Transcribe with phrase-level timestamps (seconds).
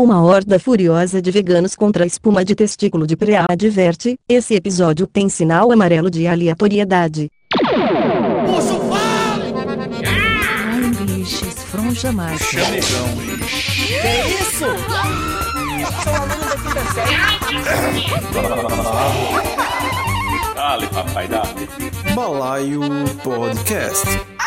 [0.00, 5.06] Uma horda furiosa de veganos contra a espuma de testículo de preá adverte, esse episódio
[5.06, 7.30] tem sinal amarelo de aleatoriedade.
[8.88, 9.52] Fale!
[10.06, 12.44] Ai, bichos, froncha macho.
[12.44, 13.08] Chamegão.
[14.00, 14.64] Que isso?
[16.02, 17.14] Sou aluno da quinta série.
[20.54, 21.68] Dale, papai, dale.
[22.14, 22.80] Balaio
[23.22, 24.39] Podcast.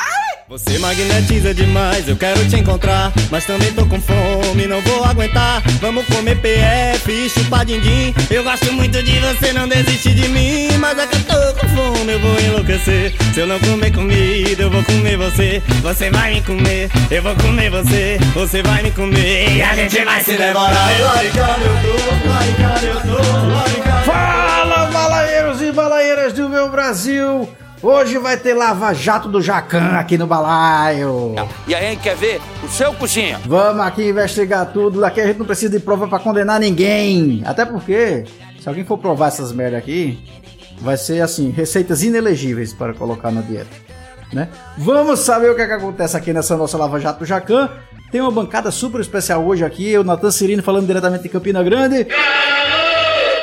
[0.49, 3.13] Você magnetiza demais, eu quero te encontrar.
[3.31, 5.61] Mas também tô com fome, não vou aguentar.
[5.79, 8.13] Vamos comer PF e chupar din-din.
[8.29, 10.67] Eu gosto muito de você, não desiste de mim.
[10.79, 13.13] Mas é que eu tô com fome, eu vou enlouquecer.
[13.33, 15.63] Se eu não comer comida, eu vou comer você.
[15.81, 18.17] Você vai me comer, eu vou comer você.
[18.33, 21.01] Você vai me comer e a gente vai se devorar.
[21.01, 21.97] Laricando eu tô,
[22.85, 24.11] eu tô.
[24.11, 27.62] Fala, balaeiros e balaeiras do meu Brasil!
[27.83, 31.35] Hoje vai ter Lava Jato do Jacan aqui no balaio.
[31.67, 33.41] E aí, quer ver o seu coxinha?
[33.45, 35.01] Vamos aqui investigar tudo.
[35.01, 37.43] Daqui a gente não precisa de prova pra condenar ninguém.
[37.45, 38.23] Até porque,
[38.57, 40.17] se alguém for provar essas merda aqui,
[40.79, 43.75] vai ser assim, receitas inelegíveis para colocar na dieta.
[44.31, 44.47] Né?
[44.77, 47.69] Vamos saber o que, é que acontece aqui nessa nossa Lava Jato do Jacan.
[48.09, 49.89] Tem uma bancada super especial hoje aqui.
[49.89, 52.07] Eu, Natan Cirino, falando diretamente de Campina Grande.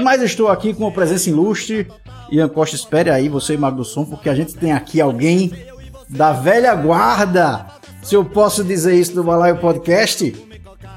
[0.02, 1.86] Mas estou aqui com uma presença ilustre.
[2.30, 5.52] Ian Costa, espere aí, você e Mago do Som, porque a gente tem aqui alguém
[6.08, 7.66] da velha guarda.
[8.02, 10.34] Se eu posso dizer isso do Balaio Podcast.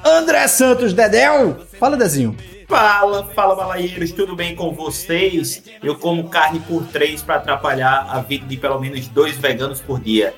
[0.05, 1.57] André Santos Dedel.
[1.79, 2.35] Fala, Dezinho.
[2.67, 5.63] Fala, fala balaeiros, tudo bem com vocês?
[5.83, 9.99] Eu como carne por três para atrapalhar a vida de pelo menos dois veganos por
[9.99, 10.33] dia.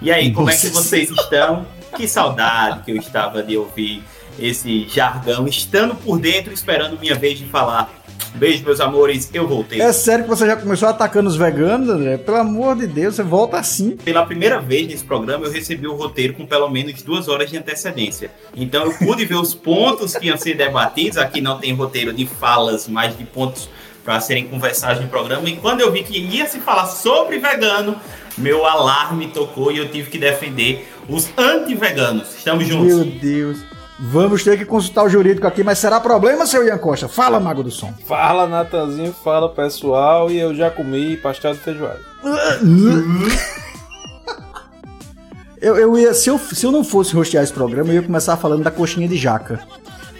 [0.00, 1.66] E aí, como é que vocês estão?
[1.96, 4.02] Que saudade que eu estava de ouvir
[4.38, 7.90] esse jargão, estando por dentro, esperando minha vez de falar.
[8.34, 9.80] Beijo, meus amores, eu voltei.
[9.80, 12.16] É sério que você já começou atacando os veganos, André?
[12.16, 13.96] Pelo amor de Deus, você volta assim.
[13.96, 17.56] Pela primeira vez nesse programa, eu recebi o roteiro com pelo menos duas horas de
[17.56, 18.30] antecedência.
[18.54, 21.18] Então eu pude ver os pontos que iam ser debatidos.
[21.18, 23.68] Aqui não tem roteiro de falas, mas de pontos
[24.04, 25.48] para serem conversados no programa.
[25.48, 27.96] E quando eu vi que ia se falar sobre vegano,
[28.36, 32.34] meu alarme tocou e eu tive que defender os anti-veganos.
[32.36, 32.94] Estamos juntos.
[32.94, 33.58] Meu Deus.
[34.00, 37.08] Vamos ter que consultar o jurídico aqui, mas será problema, seu Ian Costa?
[37.08, 37.92] Fala, Mago do Som.
[38.06, 42.00] Fala, Natanzinho, fala pessoal, e eu já comi pastel de feijoada.
[45.60, 48.36] Eu, eu ia, se eu, se eu não fosse rostear esse programa, eu ia começar
[48.36, 49.60] falando da coxinha de jaca.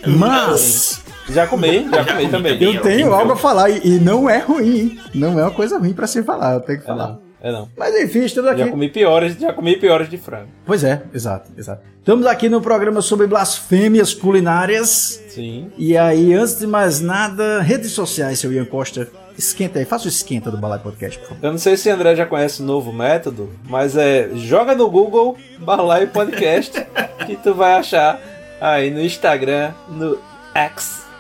[0.06, 2.62] Mas Já comi, já, Já comi comi também.
[2.62, 5.00] eu tenho algo a falar e, e não é ruim, hein?
[5.12, 7.08] Não é uma coisa ruim pra se falar, eu tenho que É falar.
[7.08, 7.69] não, é não.
[7.76, 8.60] Mas enfim, estamos aqui.
[8.60, 10.48] Já comi piores, já comi piores de frango.
[10.64, 11.82] Pois é, exato, exato.
[11.98, 15.20] Estamos aqui no programa sobre blasfêmias culinárias.
[15.28, 15.70] Sim.
[15.76, 19.08] E aí, antes de mais nada, redes sociais, seu Ian Costa.
[19.36, 21.44] Esquenta aí, faça o esquenta do Balai Podcast, por favor.
[21.44, 24.91] Eu não sei se o André já conhece o novo método, mas é joga no
[24.91, 26.86] Google Balaio Podcast
[27.26, 28.20] que tu vai achar
[28.60, 30.19] aí no Instagram, no
[30.54, 31.11] X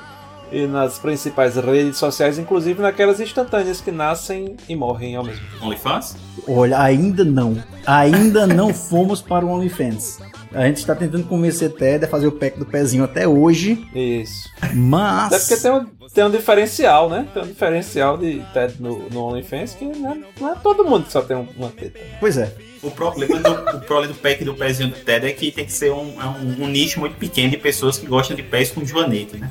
[0.52, 5.64] e nas principais redes sociais, inclusive naquelas instantâneas que nascem e morrem ao mesmo tempo.
[5.66, 6.16] OnlyFans?
[6.46, 7.56] Olha, ainda não.
[7.86, 10.18] Ainda não fomos para o OnlyFans.
[10.54, 14.50] A gente está tentando convencer Ted a fazer o pack do pezinho até hoje, Isso.
[14.74, 15.32] mas.
[15.32, 17.26] Até porque tem um, tem um diferencial, né?
[17.32, 21.06] Tem um diferencial de TED no, no OnlyFans que não é, não é todo mundo
[21.06, 21.98] que só tem um- uma teta.
[22.20, 22.54] Pois é.
[22.82, 25.72] O problema do, o problema do pack do pezinho do Ted é que tem que
[25.72, 28.84] ser um, é um, um nicho muito pequeno de pessoas que gostam de pés com
[28.84, 29.50] joanete, né?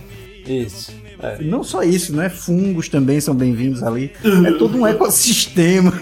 [0.60, 0.92] Isso.
[1.22, 1.38] É.
[1.42, 2.30] Não só isso, né?
[2.30, 4.12] Fungos também são bem-vindos ali.
[4.46, 5.94] É todo um ecossistema.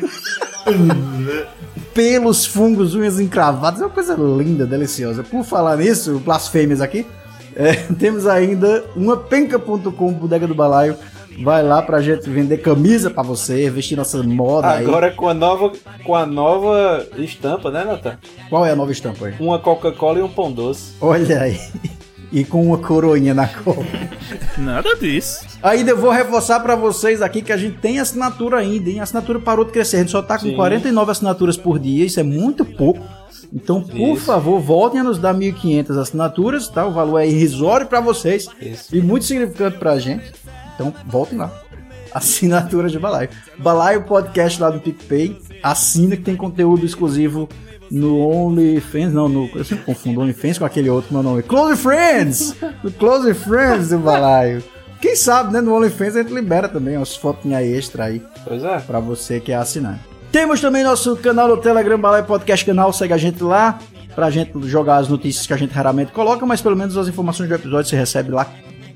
[1.93, 5.23] Pelos, fungos, unhas encravadas, é uma coisa linda, deliciosa.
[5.23, 7.05] Por falar nisso, blasfêmias aqui,
[7.55, 10.95] é, temos ainda uma penca.com, bodega do balaio.
[11.43, 14.85] Vai lá pra gente vender camisa pra você, vestir nossa moda aí.
[14.85, 15.71] Agora com a nova
[16.03, 18.17] com a nova estampa, né, Natan?
[18.49, 19.35] Qual é a nova estampa aí?
[19.39, 20.93] Uma Coca-Cola e um pão doce.
[20.99, 21.57] Olha aí.
[22.31, 23.83] E com uma coroinha na copa.
[24.57, 25.45] Nada disso.
[25.63, 28.99] Ainda eu vou reforçar pra vocês aqui que a gente tem assinatura ainda, hein?
[28.99, 29.97] A assinatura parou de crescer.
[29.97, 30.55] A gente só tá com Sim.
[30.55, 33.03] 49 assinaturas por dia, isso é muito pouco.
[33.51, 34.25] Então, por Isso.
[34.25, 36.85] favor, voltem a nos dar 1.500 assinaturas, tá?
[36.85, 38.95] O valor é irrisório pra vocês Isso.
[38.95, 40.31] e muito significante pra gente.
[40.75, 41.51] Então, voltem lá.
[42.13, 43.29] Assinatura de Balaio.
[43.57, 45.35] Balaio Podcast lá do PicPay.
[45.63, 47.49] Assina que tem conteúdo exclusivo
[47.91, 49.13] no OnlyFans.
[49.13, 51.43] Não, no, eu sempre confundo OnlyFans com aquele outro meu nome.
[51.43, 52.55] Close Friends!
[52.83, 54.63] No Close Friends do Balaio.
[55.01, 55.61] Quem sabe, né?
[55.61, 58.79] No OnlyFans a gente libera também umas fotinhas extra aí Pois é.
[58.79, 60.01] pra você que é assinante.
[60.31, 63.79] Temos também nosso canal no Telegram Balai Podcast Canal, segue a gente lá
[64.13, 67.47] pra gente jogar as notícias que a gente raramente coloca, mas pelo menos as informações
[67.49, 68.45] do episódio você recebe lá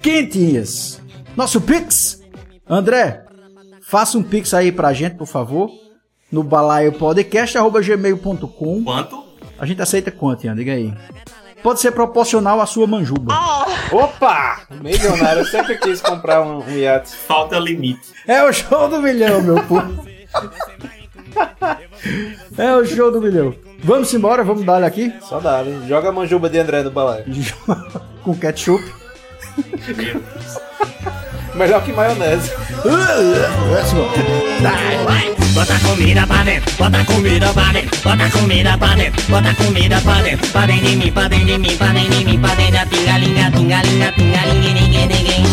[0.01, 1.01] quentinhas.
[1.35, 2.21] Nosso Pix,
[2.69, 3.23] André,
[3.81, 5.69] faça um Pix aí pra gente, por favor,
[6.33, 8.83] no balaiopodcast.gmail.com.
[8.83, 9.23] Quanto?
[9.59, 10.55] A gente aceita quanto, Ian?
[10.55, 10.91] Diga aí.
[11.61, 13.31] pode ser proporcional à sua manjuba.
[13.91, 14.63] Opa!
[14.81, 17.15] Milionário, eu sempre quis comprar um, um iate.
[17.15, 18.11] Falta limite.
[18.27, 20.03] É o show do milhão, meu povo.
[22.57, 23.53] É o show do milhão.
[23.83, 25.83] Vamos embora, vamos dar aqui Só dá, hein?
[25.87, 27.25] Joga a manjuba de André no balaio.
[28.23, 28.83] com ketchup.
[31.55, 32.51] Melhor que maionese.
[32.83, 34.09] Let's go.
[35.53, 40.21] Bota comida pra dentro, bota comida pra dentro, bota comida pra dentro, bota comida pra
[40.21, 42.73] dentro, pra dentro de mim, pra dentro de mim, pra dentro de mim, pra dentro
[42.73, 45.43] da pingalinga, tungalinga, tungalinga, ninguém, ninguém.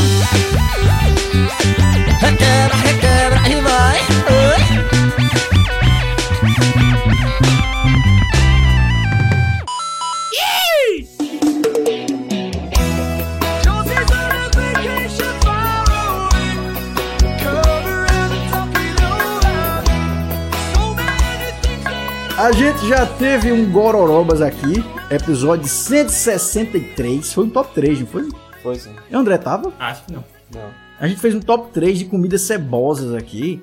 [2.20, 4.00] Requebra, requebra e vai.
[4.30, 5.49] Oi.
[22.40, 27.34] A gente já teve um Gororobas aqui, episódio 163.
[27.34, 28.28] Foi um top 3, não foi?
[28.62, 28.96] Foi sim.
[29.10, 29.70] E André tava?
[29.78, 30.24] Acho que não.
[30.54, 30.70] Não.
[30.98, 33.60] A gente fez um top 3 de comidas cebosas aqui.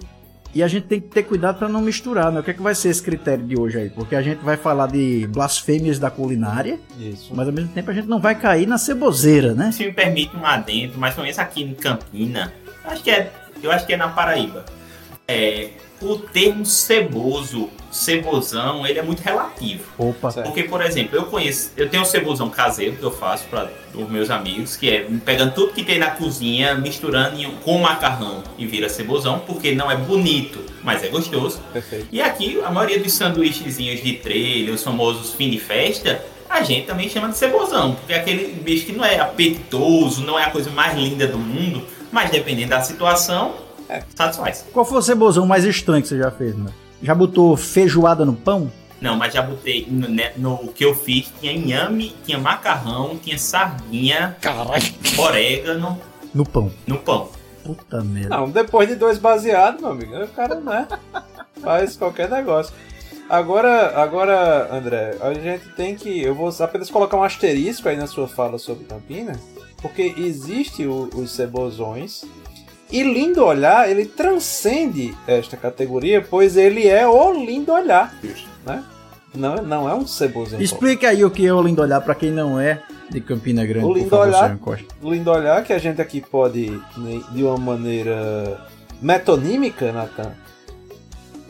[0.54, 2.40] E a gente tem que ter cuidado para não misturar, né?
[2.40, 3.90] O que é que vai ser esse critério de hoje aí?
[3.90, 7.34] Porque a gente vai falar de blasfêmias da culinária, Isso.
[7.34, 9.72] mas ao mesmo tempo a gente não vai cair na ceboseira, né?
[9.72, 12.54] Se me permite um adentro, mas pelo menos aqui em Campina,
[12.86, 13.34] acho que é,
[13.64, 14.66] eu acho que é na Paraíba.
[15.28, 15.72] É,
[16.02, 19.84] o termo ceboso, cebosão, ele é muito relativo.
[19.98, 20.32] Opa.
[20.44, 24.08] Porque, por exemplo, eu conheço, eu tenho um cebosão caseiro que eu faço para os
[24.10, 28.66] meus amigos, que é pegando tudo que tem na cozinha, misturando em- com macarrão e
[28.68, 31.60] vira cebosão, porque não é bonito, mas é gostoso.
[31.74, 32.08] Perfeito.
[32.12, 36.86] E aqui, a maioria dos sanduíchezinhos de trailer, os famosos fim de festa, a gente
[36.88, 40.50] também chama de cebosão, porque é aquele bicho que não é apetitoso, não é a
[40.52, 43.54] coisa mais linda do mundo, mas dependendo da situação,
[43.90, 44.04] É.
[44.16, 44.66] satisfaz.
[44.74, 46.72] Qual foi o cebosão mais estranho que você já fez, né?
[47.02, 48.72] Já botou feijoada no pão?
[49.00, 53.38] Não, mas já botei no, né, no que eu fiz, tinha inhame, tinha macarrão, tinha
[53.38, 54.84] sardinha, Caralho.
[55.18, 56.02] orégano
[56.34, 56.72] No pão.
[56.88, 57.30] no pão.
[57.64, 58.30] Puta merda.
[58.36, 60.88] Não, depois de dois baseados, meu amigo, o cara, né?
[61.62, 62.74] Faz qualquer negócio.
[63.30, 66.22] Agora, agora, André, a gente tem que.
[66.22, 69.38] Eu vou apenas colocar um asterisco aí na sua fala sobre Campinas,
[69.82, 72.24] porque existe o- os cebosões.
[72.92, 78.16] E lindo olhar, ele transcende esta categoria, pois ele é o lindo olhar,
[78.66, 78.84] né?
[79.36, 80.60] Não, é- não é um cebosão.
[80.60, 83.86] Explica aí o que é o lindo olhar pra quem não é de Campina Grande,
[83.86, 84.58] O por lindo favor, olhar-
[85.04, 88.60] lindo olhar que a gente aqui pode, né, de uma maneira
[89.02, 90.32] metonímica, Natan,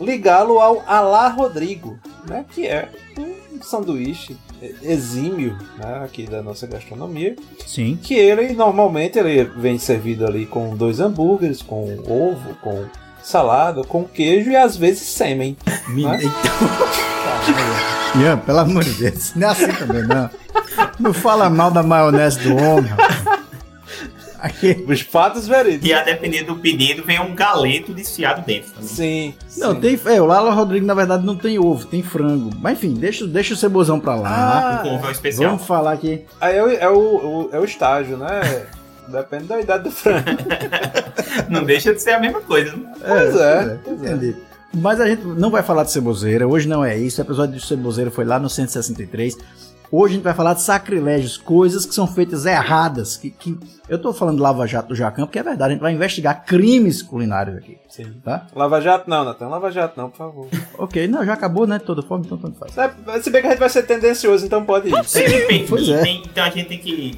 [0.01, 1.97] ligá-lo ao Alá Rodrigo,
[2.27, 3.33] né, que é um
[3.65, 4.35] sanduíche
[4.81, 7.97] exímio né, aqui da nossa gastronomia, Sim.
[8.01, 12.85] que ele normalmente ele vem servido ali com dois hambúrgueres, com ovo, com
[13.21, 15.57] salada, com queijo e às vezes sêmen.
[15.89, 16.05] Me...
[16.05, 16.19] Né?
[16.23, 18.21] Então...
[18.21, 20.29] Ian, pelo amor de Deus, não é assim também, não.
[20.99, 22.91] Não fala mal da maionese do homem.
[24.39, 24.85] Aqui.
[24.87, 25.87] Os fatos verídicos.
[25.89, 28.87] E a depender do pedido, vem um galeto desfiado dentro também.
[28.87, 29.33] Sim.
[29.57, 29.79] Não, sim.
[29.81, 29.99] tem.
[30.05, 32.51] É, o Lala Rodrigo, na verdade, não tem ovo, tem frango.
[32.59, 34.75] Mas enfim, deixa, deixa o cebosão pra lá.
[34.75, 35.51] Ah, Com ovo é o especial.
[35.51, 36.23] Vamos falar aqui.
[36.39, 38.65] Aí é o, é o, o- é o estágio, né?
[39.07, 40.25] Depende da idade do frango.
[41.49, 42.91] Não deixa de ser a mesma coisa, né?
[42.99, 44.05] Pois é, pois é.
[44.13, 44.35] entendi.
[44.73, 47.19] Mas a gente não vai falar de ceboseira, hoje não é isso.
[47.21, 49.35] O episódio de ceboseira foi lá no 163.
[49.89, 53.15] Hoje a gente vai falar de sacrilégios, coisas que são feitas erradas.
[53.15, 53.57] Que, que...
[53.87, 56.43] Eu tô falando do Lava Jato do Jacan, porque é verdade, a gente vai investigar
[56.45, 57.77] crimes culinários aqui.
[57.87, 58.13] Sim.
[58.23, 58.47] Tá?
[58.53, 59.47] Lava Jato não, Natan.
[59.47, 60.47] Lava Jato não, por favor.
[60.77, 61.79] Ok, não, já acabou, né?
[61.79, 62.77] De toda forma, então tanto faz.
[62.77, 64.93] É, se bem que a gente vai ser tendencioso, então pode ir.
[65.67, 66.07] Pois é.
[66.07, 67.17] então a gente tem que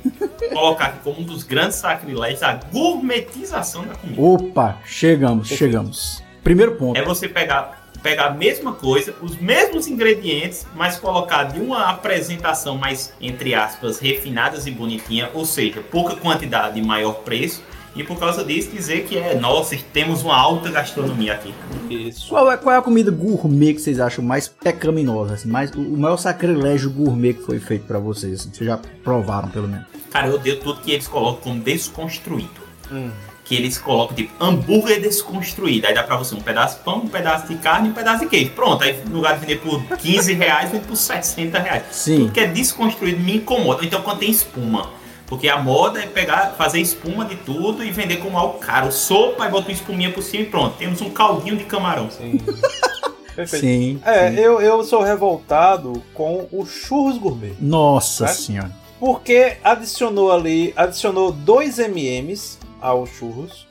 [0.54, 4.22] colocar aqui como um dos grandes sacrilégios a gourmetização da comida.
[4.22, 6.24] Opa, chegamos, chegamos.
[6.44, 6.98] Primeiro ponto.
[6.98, 12.78] É você pegar, pegar a mesma coisa, os mesmos ingredientes, mas colocar de uma apresentação
[12.78, 17.64] mais, entre aspas, refinadas e bonitinha, ou seja, pouca quantidade e maior preço.
[17.96, 21.54] E por causa disso dizer que é, nossa, temos uma alta gastronomia aqui.
[21.90, 22.30] Isso.
[22.30, 25.34] Qual é, qual é a comida gourmet que vocês acham mais pecaminosa?
[25.34, 28.42] Assim, mais, o maior sacrilégio gourmet que foi feito pra vocês?
[28.42, 29.86] Assim, vocês já provaram, pelo menos.
[30.12, 32.62] Cara, eu odeio tudo que eles colocam como desconstruído.
[32.92, 33.10] Hum.
[33.50, 35.88] Que eles colocam, tipo, hambúrguer desconstruído.
[35.88, 38.20] Aí dá pra você um pedaço de pão, um pedaço de carne e um pedaço
[38.20, 38.52] de queijo.
[38.52, 41.84] Pronto, aí no lugar de vender por 15 reais, vende por 60 reais.
[41.92, 42.20] Sim.
[42.20, 43.84] Tudo que é desconstruído me incomoda.
[43.84, 44.92] Então quando tem espuma.
[45.26, 48.92] Porque a moda é pegar, fazer espuma de tudo e vender como algo caro.
[48.92, 50.76] Sopa e bota uma espuminha por cima e pronto.
[50.78, 52.10] Temos um caldinho de camarão.
[52.12, 52.38] Sim.
[53.36, 53.66] Perfeito.
[53.66, 54.02] Sim.
[54.06, 54.38] É, sim.
[54.38, 57.54] eu, eu sou revoltado com o churros gourmet.
[57.60, 58.28] Nossa É?
[58.28, 58.72] senhora.
[59.00, 63.68] Porque adicionou ali, adicionou 2 MMs aos churros,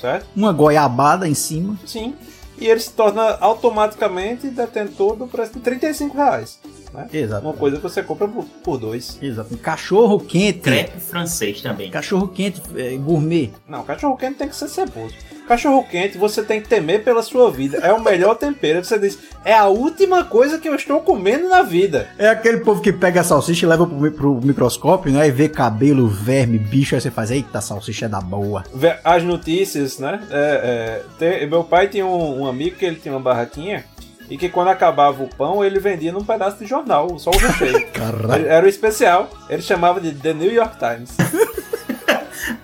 [0.00, 0.26] certo?
[0.34, 1.78] Uma goiabada em cima.
[1.86, 2.14] Sim.
[2.58, 6.58] E ele se torna automaticamente detentor do preço de 35 reais.
[6.92, 7.08] Né?
[7.12, 7.46] Exato.
[7.46, 9.18] Uma coisa que você compra por, por dois.
[9.22, 9.54] Exato.
[9.54, 10.60] Um cachorro quente.
[10.60, 11.90] Crepe francês também.
[11.90, 13.50] Cachorro quente é, gourmet.
[13.66, 15.14] Não, cachorro quente tem que ser ceboso.
[15.50, 17.78] Cachorro quente você tem que temer pela sua vida.
[17.78, 18.84] É o melhor tempero.
[18.84, 22.08] Você diz, é a última coisa que eu estou comendo na vida.
[22.16, 25.26] É aquele povo que pega a salsicha e leva pro, pro microscópio, né?
[25.26, 28.62] E vê cabelo, verme, bicho, aí você faz, eita, salsicha é da boa.
[29.02, 30.20] As notícias, né?
[30.30, 33.84] É, é, tem- meu pai tinha um, um amigo que ele tinha uma barraquinha
[34.30, 37.86] e que quando acabava o pão ele vendia num pedaço de jornal, só o recheio.
[37.92, 38.46] Caralho.
[38.46, 39.28] Era o especial.
[39.48, 41.10] Ele chamava de The New York Times.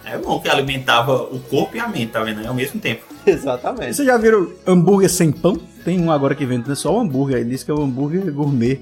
[0.04, 2.46] É bom que alimentava o corpo e a mente, tá vendo?
[2.46, 3.02] Ao mesmo tempo.
[3.26, 3.94] Exatamente.
[3.96, 5.56] Vocês já viram hambúrguer sem pão?
[5.84, 7.38] Tem um agora que vende só o hambúrguer.
[7.38, 8.80] Ele diz que é o hambúrguer gourmet.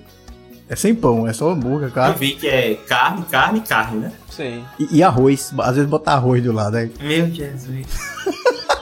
[0.68, 2.12] É sem pão, é só hambúrguer, Eu cara.
[2.14, 4.12] vi que é carne, carne, carne, né?
[4.30, 4.64] Sim.
[4.78, 5.52] E, e arroz.
[5.58, 6.76] Às vezes botar arroz do lado.
[6.76, 6.90] Aí.
[7.00, 7.86] Meu Jesus.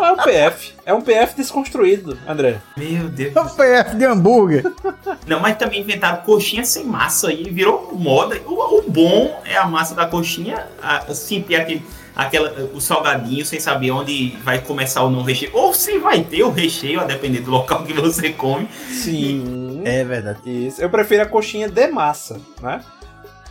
[0.00, 0.74] É um PF.
[0.84, 2.60] É um PF desconstruído, André.
[2.76, 3.34] Meu Deus.
[3.34, 4.64] É o PF de hambúrguer.
[5.26, 8.40] Não, mas também inventaram coxinha sem massa aí, virou moda.
[8.46, 11.84] O, o bom é a massa da coxinha, a, assim, ter aquele,
[12.14, 15.50] aquela, o salgadinho sem saber onde vai começar o não recheio.
[15.54, 18.68] Ou se vai ter o recheio, a depender do local que você come.
[18.88, 19.82] Sim.
[19.84, 20.40] É verdade.
[20.44, 20.80] Isso.
[20.80, 22.82] Eu prefiro a coxinha de massa, né?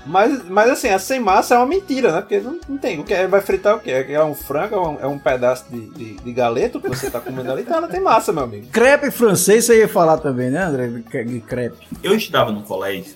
[0.05, 2.21] Mas, mas assim, a sem massa é uma mentira, né?
[2.21, 2.99] Porque não, não tem.
[2.99, 3.91] O que é, vai fritar o quê?
[3.91, 7.19] É um frango, é um, é um pedaço de, de, de galeto que você tá
[7.19, 8.67] comendo ali, então ela tem massa, meu amigo.
[8.67, 10.87] Crepe francês você ia falar também, né, André?
[10.87, 11.87] De crepe.
[12.03, 13.15] Eu estudava no colégio,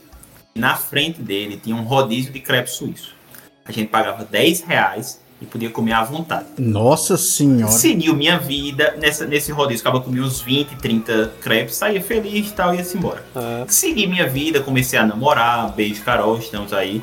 [0.55, 3.15] na frente dele tinha um rodízio de crepe suíço.
[3.63, 6.45] A gente pagava 10 reais e podia comer à vontade.
[6.57, 7.71] Nossa senhora.
[7.71, 9.81] Seguiu minha vida nessa, nesse rodízio.
[9.81, 13.23] Acaba comia uns 20, 30 crepes, saía feliz e tal, ia-se embora.
[13.35, 17.01] Ah, Segui minha vida, comecei a namorar, beijo Carol, estamos aí.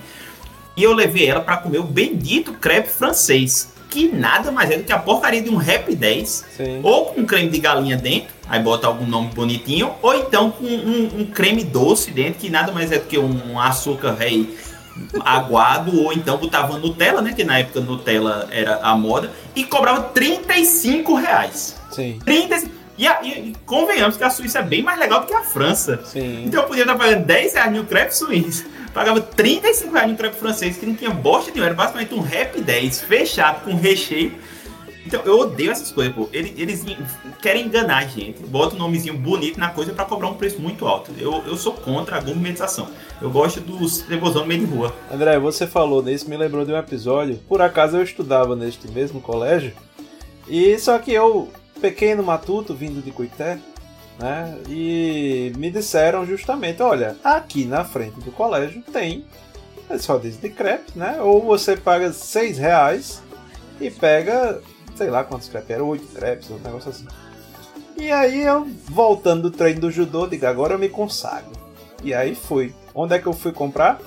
[0.77, 4.85] E eu levei ela pra comer o bendito crepe francês, que nada mais é do
[4.85, 6.81] que a porcaria de um Rap 10, sim.
[6.83, 11.21] ou com creme de galinha dentro, aí bota algum nome bonitinho, ou então com um,
[11.21, 14.55] um creme doce dentro, que nada mais é do que um açúcar rei
[15.25, 20.03] aguado, ou então botava Nutella, né, que na época Nutella era a moda, e cobrava
[20.03, 21.77] 35 reais.
[21.91, 22.19] Sim.
[22.25, 25.43] 35 e, a- e- convenhamos que a Suíça é bem mais legal do que a
[25.43, 26.01] França.
[26.05, 26.45] Sim.
[26.47, 30.37] Então eu podia estar pagando 10 reais no crepe suíço, pagava 35 reais no crepe
[30.37, 34.33] francês, que não tinha bosta nenhuma, era basicamente um rap 10 fechado com recheio.
[35.07, 36.29] Então eu odeio essas coisas, pô.
[36.33, 36.85] Eles, eles
[37.41, 40.87] querem enganar a gente, bota um nomezinho bonito na coisa pra cobrar um preço muito
[40.87, 41.13] alto.
[41.19, 42.89] Eu, eu sou contra a gourmetização.
[43.23, 44.95] Eu gosto dos cebosão no meio de rua.
[45.11, 47.39] André, você falou nisso, me lembrou de um episódio.
[47.49, 49.73] Por acaso eu estudava neste mesmo colégio.
[50.49, 51.49] E só que eu,
[51.81, 53.59] pequeno matuto, vindo de Cuité,
[54.19, 54.59] né?
[54.69, 59.25] E me disseram justamente, olha, aqui na frente do colégio tem
[59.91, 61.19] esse rodízio de crepe, né?
[61.21, 63.23] Ou você paga seis reais
[63.81, 64.61] e pega,
[64.97, 67.07] sei lá quantos crepes eram, oito crepes, um negócio assim.
[67.97, 71.53] E aí eu, voltando do treino do judô, digo, agora eu me consagro.
[72.03, 72.75] E aí fui.
[72.95, 73.99] Onde é que eu fui comprar?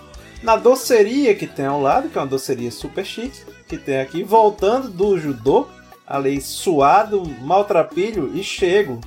[0.43, 4.23] Na doceria que tem ao lado, que é uma doceria super chique, que tem aqui,
[4.23, 5.67] voltando do judô,
[6.07, 8.99] ali suado, maltrapilho, e chego.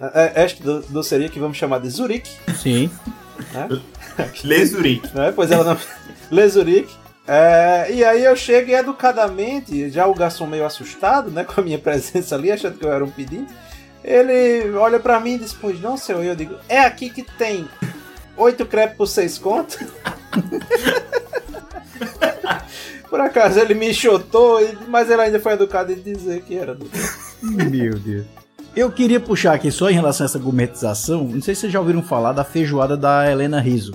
[0.00, 2.90] É- é Esta do- doceria que vamos chamar de Zurique, Sim.
[4.44, 5.08] Lesurique.
[5.14, 5.32] né?
[5.34, 5.76] Pois ela não.
[6.30, 6.94] Le Zurique.
[7.28, 11.64] É, e aí eu chego e educadamente, já o garçom meio assustado, né, com a
[11.64, 13.52] minha presença ali, achando que eu era um pedinte,
[14.04, 17.68] ele olha pra mim e diz, pois não, senhor, eu digo, é aqui que tem
[18.36, 19.78] oito crepes por seis contos?
[23.10, 26.88] por acaso ele me enxotou, mas ele ainda foi educado em dizer que era do...
[27.42, 28.26] Meu Deus.
[28.76, 31.24] Eu queria puxar aqui só em relação a essa gourmetização.
[31.24, 33.94] Não sei se vocês já ouviram falar da feijoada da Helena Rizzo.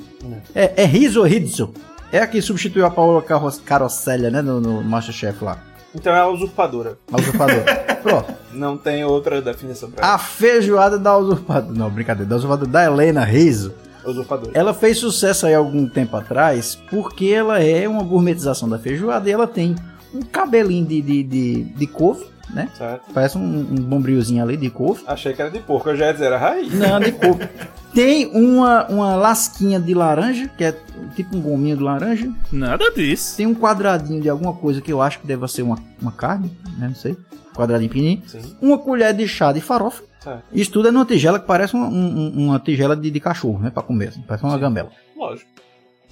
[0.56, 1.72] É, é Rizzo ou Rizzo?
[2.12, 4.42] É a que substituiu a Paola Carro Carosella, né?
[4.42, 5.58] No, no Masterchef lá.
[5.94, 6.98] Então é a usurpadora.
[7.12, 7.64] A usurpadora.
[8.02, 8.34] Pronto.
[8.54, 11.74] Não tem outra definição pra A feijoada da usurpadora.
[11.78, 12.30] Não, brincadeira.
[12.30, 13.74] Da usurpadora da Helena Rizzo.
[14.06, 14.52] usurpadora.
[14.54, 19.32] Ela fez sucesso aí algum tempo atrás porque ela é uma gourmetização da feijoada e
[19.32, 19.76] ela tem
[20.14, 22.70] um cabelinho de, de, de, de couve, né?
[22.78, 23.04] Certo?
[23.14, 25.04] Parece um, um bombrilzinho ali de couve.
[25.08, 26.74] Achei que era de porco, eu já ia dizer, era raiz.
[26.74, 27.48] Não, de couve.
[27.94, 30.76] Tem uma, uma lasquinha de laranja, que é
[31.16, 32.32] tipo um gominho de laranja.
[32.52, 33.36] Nada disso.
[33.36, 36.50] Tem um quadradinho de alguma coisa que eu acho que deve ser uma, uma carne,
[36.78, 36.88] né?
[36.88, 37.18] Não sei.
[37.54, 38.24] Quadradinho pequenininho.
[38.28, 38.56] Sim.
[38.62, 40.04] Uma colher de chá de farofa.
[40.24, 40.44] Certo.
[40.54, 43.70] Isso tudo é numa tigela que parece uma, um- uma tigela de, de cachorro, né?
[43.70, 44.10] Pra comer.
[44.10, 44.90] assim, Parece uma gambela.
[45.18, 45.50] Lógico.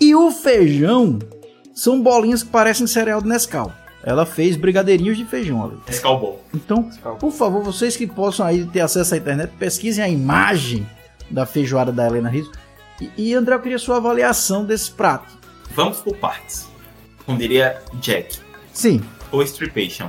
[0.02, 1.18] E o feijão
[1.74, 3.72] são bolinhas que parecem cereal de Nescau.
[4.04, 5.78] Ela fez brigadeirinhos de feijão ali.
[5.88, 6.42] Escalbol.
[6.54, 7.18] Então, Nescau.
[7.18, 10.88] por favor, vocês que possam aí ter acesso à internet, pesquisem a imagem
[11.30, 12.52] da feijoada da Helena Rizzo.
[13.02, 15.38] E, e André, eu queria sua avaliação desse prato.
[15.76, 16.68] Vamos por partes.
[17.26, 18.40] Como diria Jack.
[18.74, 19.02] Sim,
[19.32, 20.08] ou Stripation.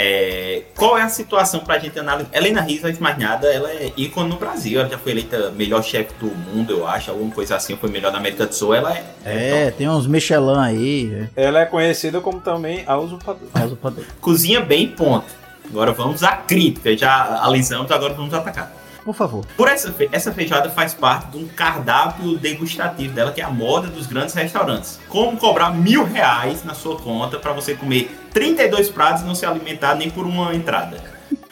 [0.00, 2.30] É, qual é a situação pra gente analisar?
[2.32, 4.78] Helena Riz, antes de mais nada, ela é ícone no Brasil.
[4.78, 7.76] Ela já foi eleita melhor chefe do mundo, eu acho, alguma coisa assim.
[7.76, 8.72] Foi melhor na América do Sul.
[8.72, 9.04] Ela é.
[9.24, 11.28] É, tem uns Michelin aí.
[11.34, 13.66] Ela é conhecida como também a usurpadora.
[13.66, 14.06] O poder.
[14.20, 15.26] Cozinha bem, ponto.
[15.68, 16.96] Agora vamos à crítica.
[16.96, 18.72] Já alisamos, agora vamos atacar.
[19.08, 19.42] Por favor.
[19.56, 23.48] Por essa, fe- essa feijoada faz parte de um cardápio degustativo dela, que é a
[23.48, 25.00] moda dos grandes restaurantes.
[25.08, 29.46] Como cobrar mil reais na sua conta para você comer 32 pratos e não se
[29.46, 31.02] alimentar nem por uma entrada.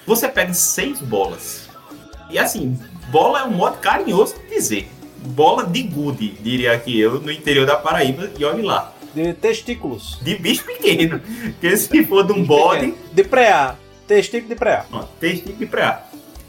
[0.07, 1.67] Você pega seis bolas.
[2.29, 4.91] E assim, bola é um modo carinhoso de dizer.
[5.25, 8.93] Bola de gude, diria aqui eu, no interior da Paraíba, e olhe lá.
[9.15, 10.19] De testículos.
[10.21, 11.21] De bicho pequeno.
[11.59, 13.77] Porque se for de um bode, De preá.
[14.07, 14.85] Testículo de preá.
[15.21, 16.06] Tipo de preá.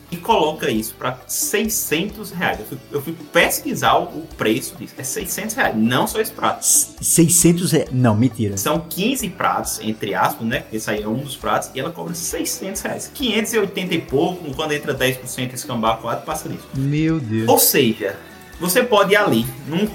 [0.09, 2.59] E coloca isso para 600 reais.
[2.59, 4.93] Eu fui, eu fui pesquisar o, o preço disso.
[4.97, 6.63] É 600 reais, não só esse prato.
[6.63, 7.89] 600 reais.
[7.91, 8.55] Não, mentira.
[8.55, 10.63] São 15 pratos, entre aspas, né?
[10.71, 11.69] Esse aí é um dos pratos.
[11.75, 13.11] E ela cobra 600 reais.
[13.13, 14.53] 580 e pouco.
[14.55, 16.67] Quando entra 10% escambar 4, passa disso.
[16.73, 17.49] Meu Deus.
[17.49, 18.17] Ou seja,
[18.59, 19.87] você pode ir ali, num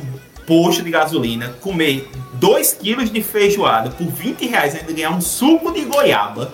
[0.46, 5.20] posto de gasolina, comer 2 quilos de feijoada por 20 reais e ainda ganhar um
[5.20, 6.52] suco de goiaba.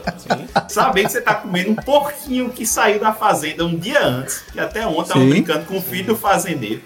[0.69, 4.61] Saber que você tá comendo um porquinho que saiu da fazenda um dia antes, que
[4.61, 5.31] até ontem tava Sim.
[5.31, 6.83] brincando com o filho do fazendeiro.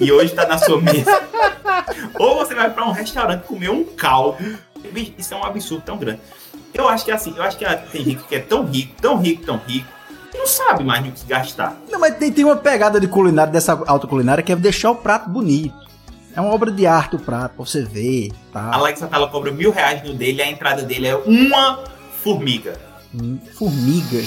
[0.00, 1.22] E hoje tá na sua mesa.
[2.18, 4.38] Ou você vai pra um restaurante comer um caldo.
[5.18, 6.20] Isso é um absurdo tão grande.
[6.72, 8.94] Eu acho que é assim, eu acho que ah, tem rico que é tão rico,
[9.00, 9.88] tão rico, tão rico,
[10.32, 11.76] não sabe mais no que gastar.
[11.90, 14.94] Não, mas tem, tem uma pegada de culinária, dessa alta culinária, que é deixar o
[14.94, 15.87] prato bonito.
[16.38, 18.30] É uma obra de arte o prato, pra você ver.
[18.52, 18.70] Tá.
[18.72, 21.82] Alexa Tala cobra mil reais no dele e a entrada dele é uma
[22.22, 22.74] formiga.
[23.12, 24.22] Hum, Formiga.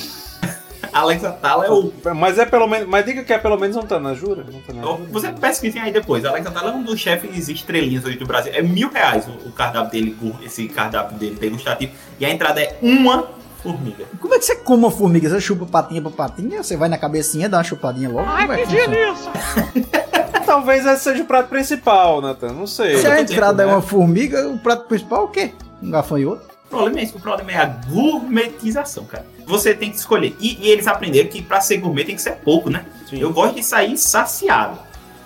[0.91, 1.89] A Alexa Tala é o.
[2.13, 2.85] Mas é pelo menos.
[2.89, 4.43] Mas diga que é pelo menos um Tanajura.
[4.53, 5.05] Um Tanajura.
[5.09, 6.25] Você pesquisem aí depois.
[6.25, 8.51] A Alexa Tala é um dos chefes estrelinhas hoje do Brasil.
[8.53, 11.93] É mil reais o, o cardápio dele, esse cardápio dele degustativo.
[12.19, 13.29] E a entrada é uma
[13.63, 14.03] formiga.
[14.19, 15.29] Como é que você come uma formiga?
[15.29, 18.27] Você chupa patinha pra patinha, você vai na cabecinha, dá uma chupadinha logo.
[18.27, 20.01] Ai, que
[20.51, 22.51] Talvez esse seja o prato principal, Nathan.
[22.51, 22.97] Não sei.
[22.97, 25.51] Se a entrada é uma formiga, o prato principal é o quê?
[25.81, 26.41] Um gafanhoto?
[26.65, 27.17] O problema é isso.
[27.17, 29.25] O problema é a gourmetização, cara.
[29.45, 30.35] Você tem que escolher.
[30.41, 32.83] E, e eles aprenderam que pra ser gourmet tem que ser pouco, né?
[33.09, 33.19] Sim.
[33.21, 34.77] Eu gosto de sair saciado.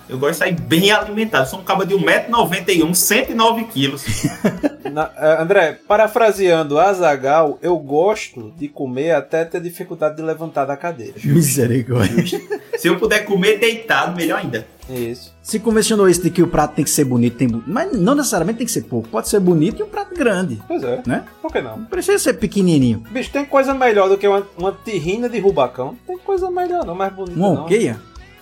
[0.08, 1.42] Eu gosto de sair bem alimentado.
[1.44, 4.04] Eu sou um cabo de 1,91m, 109 quilos.
[4.92, 10.76] Na- eh, André, parafraseando Azagal, eu gosto de comer até ter dificuldade de levantar da
[10.76, 11.14] cadeira.
[11.24, 12.24] Misericórdia.
[12.78, 14.64] Se eu puder comer deitado, melhor ainda.
[14.88, 15.34] Isso.
[15.42, 18.58] Se convencionou isso de que o prato tem que ser bonito, tem mas não necessariamente
[18.58, 19.08] tem que ser pouco.
[19.08, 21.02] Pode ser bonito e um prato grande, Pois é.
[21.06, 21.24] né?
[21.42, 21.78] Por que não?
[21.78, 23.02] Não precisa ser pequenininho.
[23.10, 25.96] Bicho, tem coisa melhor do que uma, uma terrina de rubacão.
[26.06, 27.66] Tem coisa melhor, não, mais bonita Uma não.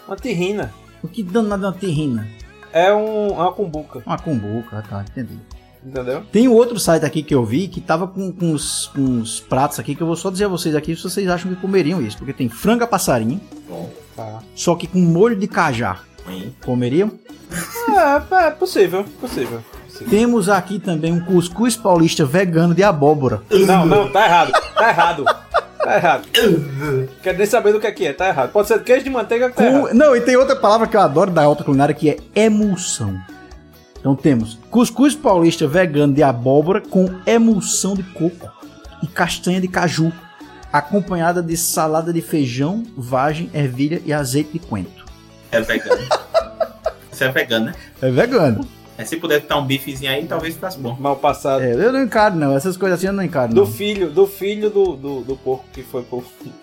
[0.06, 0.72] Uma terrina.
[1.02, 2.28] O que danado é uma terrina?
[2.72, 5.38] É um, uma cumbuca, Uma cumbuca, tá, entendi.
[5.84, 6.22] entendeu?
[6.32, 8.56] Tem um outro site aqui que eu vi que tava com, com,
[8.94, 11.54] com os pratos aqui que eu vou só dizer a vocês aqui se vocês acham
[11.54, 12.18] que comeriam isso.
[12.18, 14.42] Porque tem franga passarinho, Bom, Tá.
[14.54, 16.00] só que com molho de cajá.
[16.28, 16.54] Hein?
[16.64, 17.10] Comeriam?
[17.88, 19.62] É, é possível, possível.
[19.86, 20.08] possível.
[20.10, 23.42] Temos aqui também um cuscuz paulista vegano de abóbora.
[23.50, 24.52] Não, não, tá errado.
[24.74, 25.24] Tá errado.
[25.78, 26.24] Tá errado.
[27.22, 28.50] Quero nem saber do que é que é, tá errado.
[28.52, 29.64] Pode ser queijo de manteiga que tá.
[29.64, 33.16] Com- não, e tem outra palavra que eu adoro da alta culinária que é emulsão.
[34.00, 38.50] Então temos cuscuz paulista vegano de abóbora com emulsão de coco
[39.02, 40.10] e castanha de caju,
[40.72, 45.03] acompanhada de salada de feijão, vagem, ervilha e azeite de coentro.
[45.54, 46.02] É vegano.
[47.12, 47.74] Isso é vegano, né?
[48.02, 48.68] É vegano.
[48.96, 50.96] É, se puder botar um bifezinho aí, talvez ficasse bom.
[51.00, 51.62] Mal passado.
[51.62, 53.66] É, eu não encaro não, essas coisas assim eu não encaro Do não.
[53.66, 56.22] filho, do filho do, do, do porco que foi pro,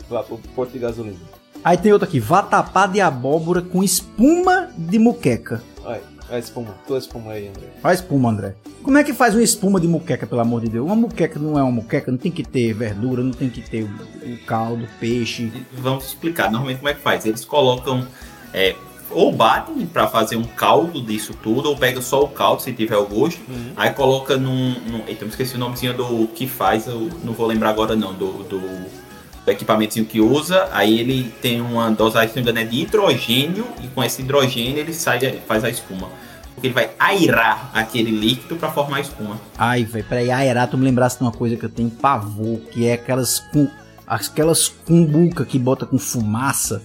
[0.09, 1.17] lá pro posto de gasolina.
[1.63, 5.61] Aí tem outro aqui, vatapá de abóbora com espuma de muqueca.
[5.83, 6.73] Olha, a espuma.
[6.87, 7.67] Tua espuma aí, André.
[7.81, 8.55] Faz espuma, André.
[8.81, 10.85] Como é que faz uma espuma de muqueca, pelo amor de Deus?
[10.85, 13.83] Uma muqueca não é uma muqueca, não tem que ter verdura, não tem que ter
[13.83, 13.87] o,
[14.33, 15.51] o caldo, peixe.
[15.73, 16.49] Vamos explicar.
[16.49, 17.25] Normalmente como é que faz?
[17.25, 18.07] Eles colocam.
[18.53, 18.75] É,
[19.13, 22.97] ou batem pra fazer um caldo disso tudo, ou pega só o caldo, se tiver
[22.97, 23.41] o gosto.
[23.75, 24.75] Aí coloca num.
[24.87, 27.95] num eita, eu me esqueci o nomezinho do que faz, eu não vou lembrar agora
[27.95, 30.69] não, do, do, do equipamentozinho que usa.
[30.71, 34.21] Aí ele tem uma dosagem, se não me engano, é de hidrogênio, e com esse
[34.21, 36.09] hidrogênio ele sai, faz a espuma.
[36.53, 39.39] Porque ele vai airar aquele líquido pra formar a espuma.
[39.57, 42.87] Ai, velho, peraí, aerar, tu me lembrasse de uma coisa que eu tenho pavor, que
[42.87, 43.67] é aquelas com
[44.05, 46.83] aquelas cumbuca que bota com fumaça,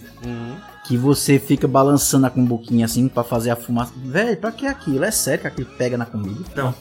[0.86, 3.92] que você fica balançando a cumbuquinha assim pra fazer a fumaça.
[3.96, 5.04] Velho, pra que aquilo?
[5.04, 6.40] É sério que aquilo pega na comida?
[6.54, 6.74] Não.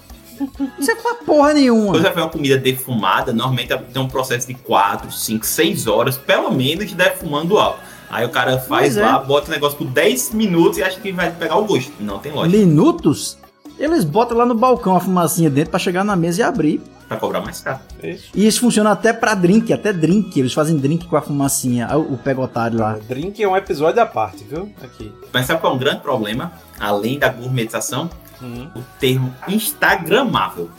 [0.78, 1.94] Isso é pra porra nenhuma.
[1.94, 6.18] Quando você vê uma comida defumada, normalmente tem um processo de 4, 5, 6 horas,
[6.18, 7.80] pelo menos, de defumando algo.
[8.10, 9.02] Aí o cara faz é.
[9.02, 11.92] lá, bota o negócio por 10 minutos e acha que vai pegar o gosto.
[12.00, 12.58] Não tem lógica.
[12.58, 13.38] Minutos?
[13.80, 16.82] Eles botam lá no balcão a fumacinha dentro pra chegar na mesa e abrir.
[17.08, 17.80] Pra cobrar mais caro.
[18.02, 18.30] Isso.
[18.34, 20.40] E isso funciona até pra drink, até drink.
[20.40, 22.98] Eles fazem drink com a fumacinha, o, pegotário lá.
[23.08, 24.74] Drink é um episódio à parte, viu?
[24.84, 25.12] Aqui.
[25.32, 26.52] Mas sabe qual é um grande problema?
[26.80, 28.10] Além da gourmetização,
[28.42, 28.70] Uhum.
[28.76, 30.70] o termo instagramável.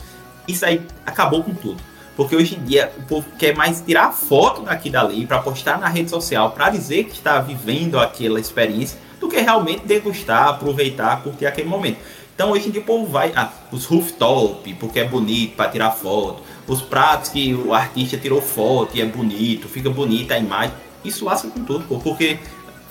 [0.47, 1.77] Isso aí acabou com tudo.
[2.15, 5.87] Porque hoje em dia o povo quer mais tirar foto daqui dali para postar na
[5.87, 11.45] rede social para dizer que está vivendo aquela experiência do que realmente degustar, aproveitar, curtir
[11.45, 11.97] aquele momento.
[12.37, 15.89] Então hoje em dia o povo vai, ah, os rooftop, porque é bonito para tirar
[15.89, 20.71] foto, os pratos que o artista tirou foto e é bonito, fica bonita a imagem.
[21.03, 22.37] Isso lasca com tudo, pô, porque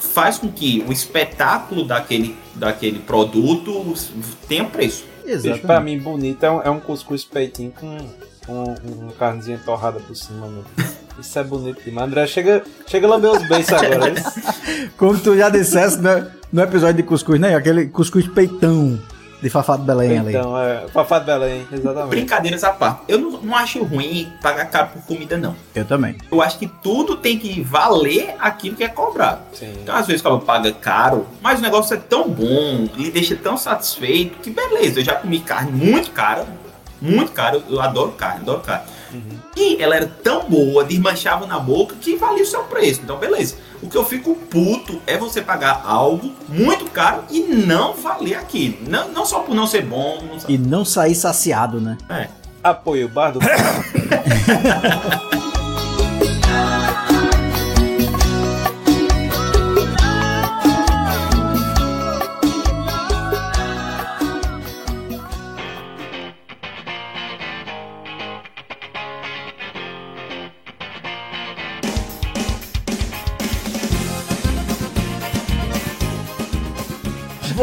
[0.01, 3.95] faz com que o espetáculo daquele, daquele produto
[4.49, 5.05] tenha preço.
[5.25, 7.99] Bicho, pra mim, bonito é um, é um cuscuz peitinho com,
[8.45, 10.65] com uma carnezinha torrada por cima, mano.
[11.21, 12.09] Isso é bonito demais.
[12.09, 14.13] André, chega, chega a lamber os beiços agora.
[14.99, 17.55] Como tu já disseste né, no episódio de cuscuz, né?
[17.55, 19.01] Aquele cuscuz peitão
[19.41, 20.31] de Fafá de Belém ali.
[20.31, 20.87] Então, é.
[20.89, 22.11] Fafá de Belém, exatamente.
[22.11, 23.03] Brincadeiras à parte.
[23.09, 25.55] Eu não, não acho ruim pagar caro por comida, não.
[25.75, 26.17] Eu também.
[26.31, 29.41] Eu acho que tudo tem que valer aquilo que é cobrado.
[29.53, 29.73] Sim.
[29.83, 33.37] Então, às vezes, o cara paga caro, mas o negócio é tão bom, lhe deixa
[33.37, 35.01] tão satisfeito, que beleza.
[35.01, 36.47] Eu já comi carne muito cara,
[37.01, 37.61] muito cara.
[37.69, 38.96] Eu adoro carne, adoro carne.
[39.57, 43.01] E ela era tão boa, desmanchava na boca, que valia o seu preço.
[43.03, 43.57] Então, beleza.
[43.83, 48.79] O que eu fico puto é você pagar algo muito caro e não valer aquilo.
[48.89, 51.97] Não, não só por não ser bom, não E não sair saciado, né?
[52.09, 52.29] É.
[52.63, 53.11] Apoio o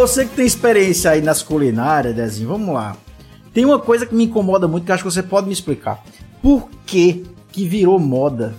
[0.03, 2.97] Você que tem experiência aí nas culinárias, Dezinho, vamos lá.
[3.53, 6.03] Tem uma coisa que me incomoda muito que eu acho que você pode me explicar.
[6.41, 8.53] Por que que virou moda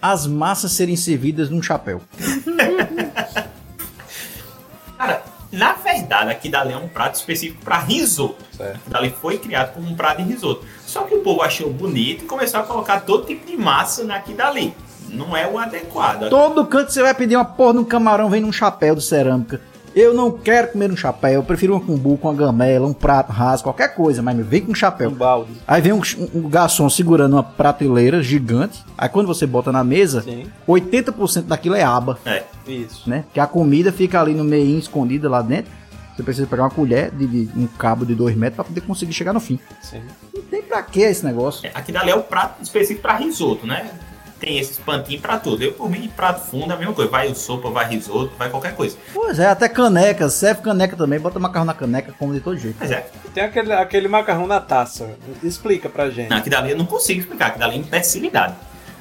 [0.00, 2.00] as massas serem servidas num chapéu?
[4.96, 5.22] Cara,
[5.52, 8.42] na verdade, aqui dali é um prato específico para risoto.
[8.56, 8.76] Certo.
[8.76, 10.64] Aqui dali foi criado como um prato de risoto.
[10.86, 14.32] Só que o povo achou bonito e começou a colocar todo tipo de massa naqui
[14.32, 14.74] dali.
[15.10, 16.30] Não é o adequado.
[16.30, 19.60] Todo canto você vai pedir uma porra de um camarão, vem num chapéu de cerâmica.
[20.00, 23.64] Eu não quero comer um chapéu, eu prefiro uma cumbuca, uma gamela, um prato raso,
[23.64, 25.10] qualquer coisa, mas me vem com um chapéu.
[25.10, 25.50] Um balde.
[25.66, 26.00] Aí vem um,
[26.32, 28.84] um garçom segurando uma prateleira gigante.
[28.96, 30.46] Aí quando você bota na mesa, Sim.
[30.68, 32.44] 80% daquilo é aba, É.
[32.68, 33.10] Isso.
[33.10, 33.24] né?
[33.34, 35.72] Que a comida fica ali no meio escondida lá dentro.
[36.14, 39.12] Você precisa pegar uma colher de, de um cabo de 2 metros pra poder conseguir
[39.12, 39.58] chegar no fim.
[39.82, 40.00] Sim.
[40.32, 41.66] Não tem pra que esse negócio.
[41.66, 43.90] É, Aqui dali é o prato específico para risoto, né?
[44.40, 45.62] Tem esses pantinhos para tudo.
[45.62, 47.10] Eu, por mim, de prato fundo, é a mesma coisa.
[47.10, 48.96] Vai o sopa, vai risoto, vai qualquer coisa.
[49.12, 52.76] Pois é, até caneca, serve caneca também, bota macarrão na caneca, come de todo jeito.
[52.78, 55.10] Mas é, tem aquele, aquele macarrão na taça.
[55.42, 56.32] Explica pra gente.
[56.32, 57.46] aqui dali eu não consigo explicar.
[57.48, 58.54] Aqui dali é imbecilidade.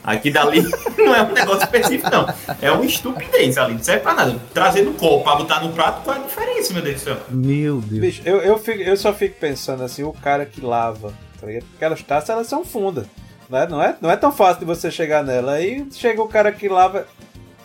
[0.03, 0.61] Aqui dali
[0.97, 2.33] não é um negócio específico, não.
[2.61, 3.73] É uma estupidez ali.
[3.73, 4.35] Não serve pra nada.
[4.53, 7.17] Trazer no copo pra botar no prato, qual é a diferença, meu Deus do céu?
[7.29, 8.01] Meu Deus.
[8.01, 11.65] Bicho, eu, eu, fico- eu só fico pensando assim, o cara que lava, tá ligado?
[11.75, 13.05] Aquelas taças, elas são fundas.
[13.49, 13.67] Né?
[13.69, 15.53] Não, é, não é tão fácil de você chegar nela.
[15.53, 17.07] Aí chega o cara que lava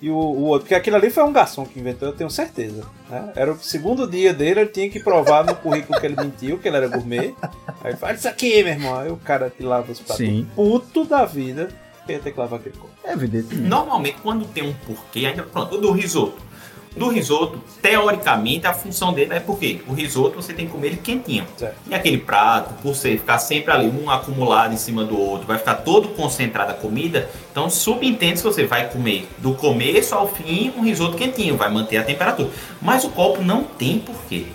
[0.00, 0.62] e o, o outro.
[0.64, 2.84] Porque aquilo ali foi um garçom que inventou, eu tenho certeza.
[3.08, 3.32] né?
[3.36, 6.66] Era o segundo dia dele, ele tinha que provar no currículo que ele mentiu, que
[6.68, 7.34] ele era gourmet.
[7.82, 8.98] Aí fala isso aqui, meu irmão.
[8.98, 10.46] Aí o cara que lava os pratos, Sim.
[10.56, 11.68] puto da vida,
[12.08, 12.92] ia ter que lavar aquele copo.
[13.04, 13.54] É evidente.
[13.54, 16.51] Normalmente, quando tem um porquê, ainda pronto, o do risoto.
[16.96, 20.96] Do risoto, teoricamente, a função dele é porque o risoto você tem que comer ele
[20.96, 21.46] quentinho.
[21.56, 21.74] Certo.
[21.88, 25.58] E aquele prato, por você ficar sempre ali, um acumulado em cima do outro, vai
[25.58, 27.30] ficar todo concentrado a comida.
[27.50, 31.96] Então, subentende que você vai comer do começo ao fim um risoto quentinho, vai manter
[31.96, 32.50] a temperatura.
[32.80, 34.46] Mas o copo não tem porquê.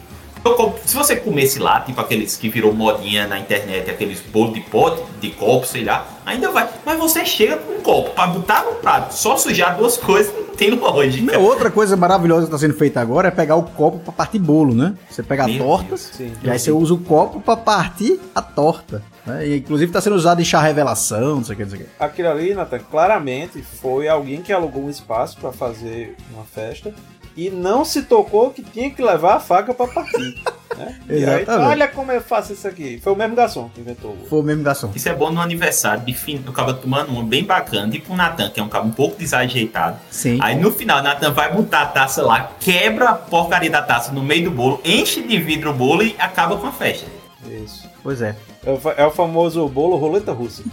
[0.85, 5.01] Se você comesse lá, tipo aqueles que virou modinha na internet, aqueles bolos de pote,
[5.19, 6.69] de copo, sei lá, ainda vai.
[6.85, 10.46] Mas você chega com um copo pra botar no prato, só sujar duas coisas, não
[10.57, 11.33] tem lógica.
[11.33, 14.39] Não, Outra coisa maravilhosa que está sendo feita agora é pegar o copo para partir
[14.39, 14.95] bolo, né?
[15.09, 16.33] Você pega a Meu torta Deus, sim.
[16.43, 19.01] e aí você usa o copo para partir a torta.
[19.25, 19.47] Né?
[19.47, 21.83] E, inclusive está sendo usado em chá revelação, não sei o que, não sei o
[21.83, 21.89] que.
[21.99, 26.93] Aquilo ali, Nathan, claramente foi alguém que alugou um espaço pra fazer uma festa
[27.37, 30.35] e não se tocou que tinha que levar a faca pra partir.
[30.75, 30.95] né?
[31.07, 31.69] E aí, Exatamente.
[31.69, 32.99] olha como eu faço isso aqui.
[33.01, 34.11] Foi o mesmo garçom que inventou.
[34.11, 34.91] o- Foi o mesmo garçom.
[34.95, 38.15] Isso é bom no aniversário de fim do cabo tomando uma bem bacana, tipo o
[38.17, 39.97] Natan, que é um cabo um pouco desajeitado.
[40.09, 40.39] Sim.
[40.41, 44.11] Aí no final, o Natan vai botar a taça lá, quebra a porcaria da taça
[44.11, 47.05] no meio do bolo, enche de vidro o bolo e acaba com a festa.
[47.47, 47.87] Isso.
[48.07, 48.37] Pois é.
[48.65, 50.63] É o, é o famoso bolo roleta russa.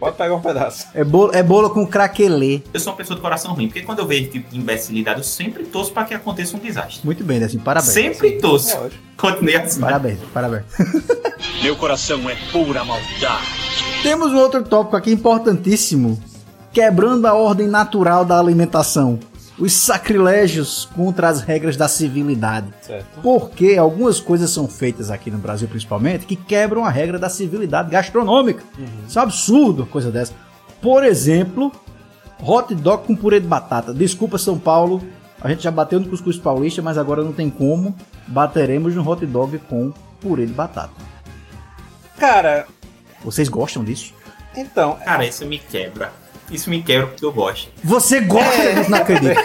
[0.00, 0.86] Pode pegar um pedaço.
[0.94, 2.62] É bolo, é bolo com craquelê.
[2.72, 5.24] Eu sou uma pessoa de coração ruim, porque quando eu vejo tipo de imbecilidade, eu
[5.24, 7.04] sempre torço pra que aconteça um desastre.
[7.04, 7.92] Muito bem, assim, parabéns.
[7.92, 8.74] Sempre torço.
[9.18, 9.82] Continue assim.
[9.82, 10.64] Parabéns, parabéns.
[11.62, 13.44] Meu coração é pura maldade.
[14.02, 16.18] Temos um outro tópico aqui importantíssimo:
[16.72, 19.20] quebrando a ordem natural da alimentação.
[19.58, 22.68] Os sacrilégios contra as regras da civilidade.
[22.80, 23.20] Certo.
[23.22, 27.90] Porque algumas coisas são feitas aqui no Brasil, principalmente, que quebram a regra da civilidade
[27.90, 28.62] gastronômica.
[29.06, 30.32] Isso é um absurdo, coisa dessa.
[30.80, 31.72] Por exemplo,
[32.40, 33.92] hot dog com purê de batata.
[33.92, 35.02] Desculpa, São Paulo.
[35.40, 37.96] A gente já bateu no cuscuz paulista, mas agora não tem como.
[38.28, 40.92] Bateremos no hot dog com purê de batata.
[42.16, 42.66] Cara,
[43.24, 44.14] Vocês gostam disso?
[44.56, 46.12] então, Cara, isso me quebra.
[46.50, 47.70] Isso me quebra porque eu gosto.
[47.82, 49.40] Você gosta disso, não acredito.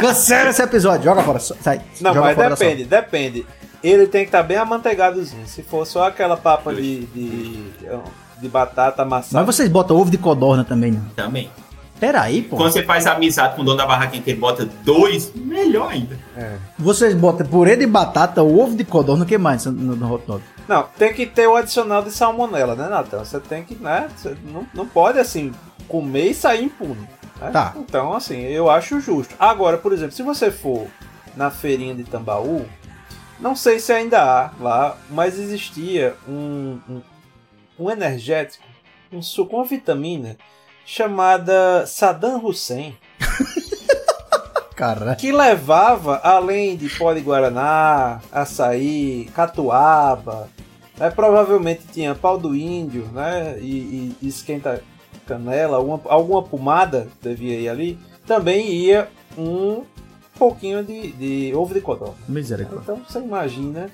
[0.00, 1.38] Cancela esse episódio, joga fora.
[1.38, 1.80] Sai.
[2.00, 3.46] Não, joga mas fora da depende, depende.
[3.82, 5.46] Ele tem que estar bem amanteigadozinho.
[5.46, 7.72] Se for só aquela papa de, de,
[8.40, 9.44] de batata amassada.
[9.44, 11.04] Mas vocês botam ovo de codorna também, não?
[11.14, 11.50] Também.
[11.98, 12.56] Pera aí, pô.
[12.56, 16.18] Quando você faz amizade com o dono da barraquinha que ele bota dois, melhor ainda.
[16.78, 20.42] Vocês botam purê de batata, ovo de codorna, o que mais no, no hot dog?
[20.68, 23.20] Não, tem que ter o adicional de salmonela, né, Natan?
[23.20, 24.08] Você tem que, né?
[24.14, 25.52] Você não, não pode, assim,
[25.88, 27.08] comer e sair impune.
[27.40, 27.50] né?
[27.50, 27.74] Tá.
[27.76, 29.34] Então, assim, eu acho justo.
[29.38, 30.86] Agora, por exemplo, se você for
[31.36, 32.66] na feirinha de Tambaú,
[33.38, 37.02] não sei se ainda há lá, mas existia um, um,
[37.78, 38.64] um energético,
[39.12, 40.36] um suco, uma vitamina
[40.84, 42.96] chamada Saddam Hussein.
[44.74, 50.50] Cara, que levava, além de pó de guaraná, açaí, catuaba,
[50.98, 54.82] né, provavelmente tinha pau do índio, né, e, e esquenta
[55.26, 59.82] canela, alguma, alguma pomada devia ir ali, também ia um
[60.38, 62.14] pouquinho de, de ovo de codorna.
[62.28, 62.80] misericórdia.
[62.82, 63.88] Então você imagina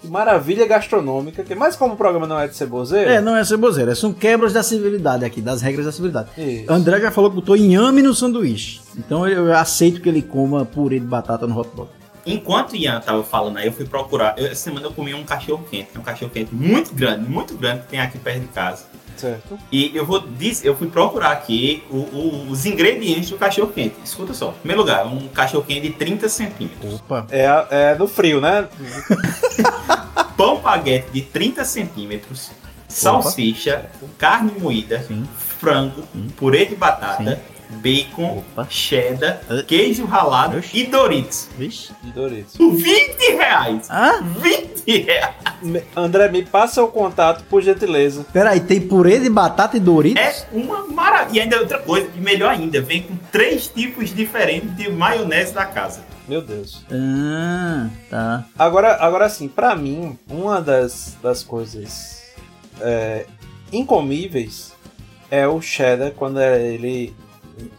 [0.00, 3.44] que maravilha gastronômica, que mas como o programa não é de ceboseiro, É, não é
[3.44, 6.28] ceboseira, são quebras da civilidade aqui, das regras da civilidade.
[6.38, 6.72] Isso.
[6.72, 8.80] André já falou que botou inhame no sanduíche.
[8.96, 11.88] Então eu aceito que ele coma purê de batata no hot dog.
[12.24, 14.34] Enquanto o Ian tava falando aí, eu fui procurar.
[14.36, 15.88] Eu, essa semana eu comi um cachorro quente.
[15.94, 18.84] É um cachorro quente muito grande, muito grande que tem aqui perto de casa.
[19.18, 19.58] Certo?
[19.70, 23.96] E eu vou dizer, eu fui procurar aqui o- o- os ingredientes do cachorro quente.
[24.04, 24.50] Escuta só.
[24.50, 26.94] Em primeiro lugar, um cachorro quente de 30 centímetros.
[26.94, 27.26] Opa.
[27.30, 28.66] É, é no frio, né?
[30.36, 32.50] Pão baguete de 30 centímetros.
[32.88, 33.84] Salsicha,
[34.16, 35.28] carne moída, Sim.
[35.36, 36.02] frango,
[36.36, 37.38] purê de batata,
[37.70, 38.66] bacon, Opa.
[38.70, 39.62] cheddar, Ah.
[39.66, 40.78] queijo ralado Oxi.
[40.80, 41.48] e Doritos.
[41.58, 41.92] Vixe.
[42.02, 42.56] De Doritos.
[42.56, 43.86] Por 20 reais!
[43.90, 45.34] Ah, 20 reais!
[45.62, 48.24] Me- André, me passa o contato, por gentileza.
[48.32, 50.22] peraí, tem purê de batata e Doritos?
[50.22, 51.38] É uma maravilha.
[51.38, 55.64] E ainda outra coisa, e melhor ainda, vem com três tipos diferentes de maionese da
[55.66, 56.00] casa.
[56.28, 56.84] Meu Deus.
[56.92, 58.44] Ah, tá.
[58.58, 62.22] Agora, agora sim, pra mim, uma das, das coisas
[62.80, 63.24] é,
[63.72, 64.72] incomíveis
[65.30, 67.14] é o cheddar quando é ele,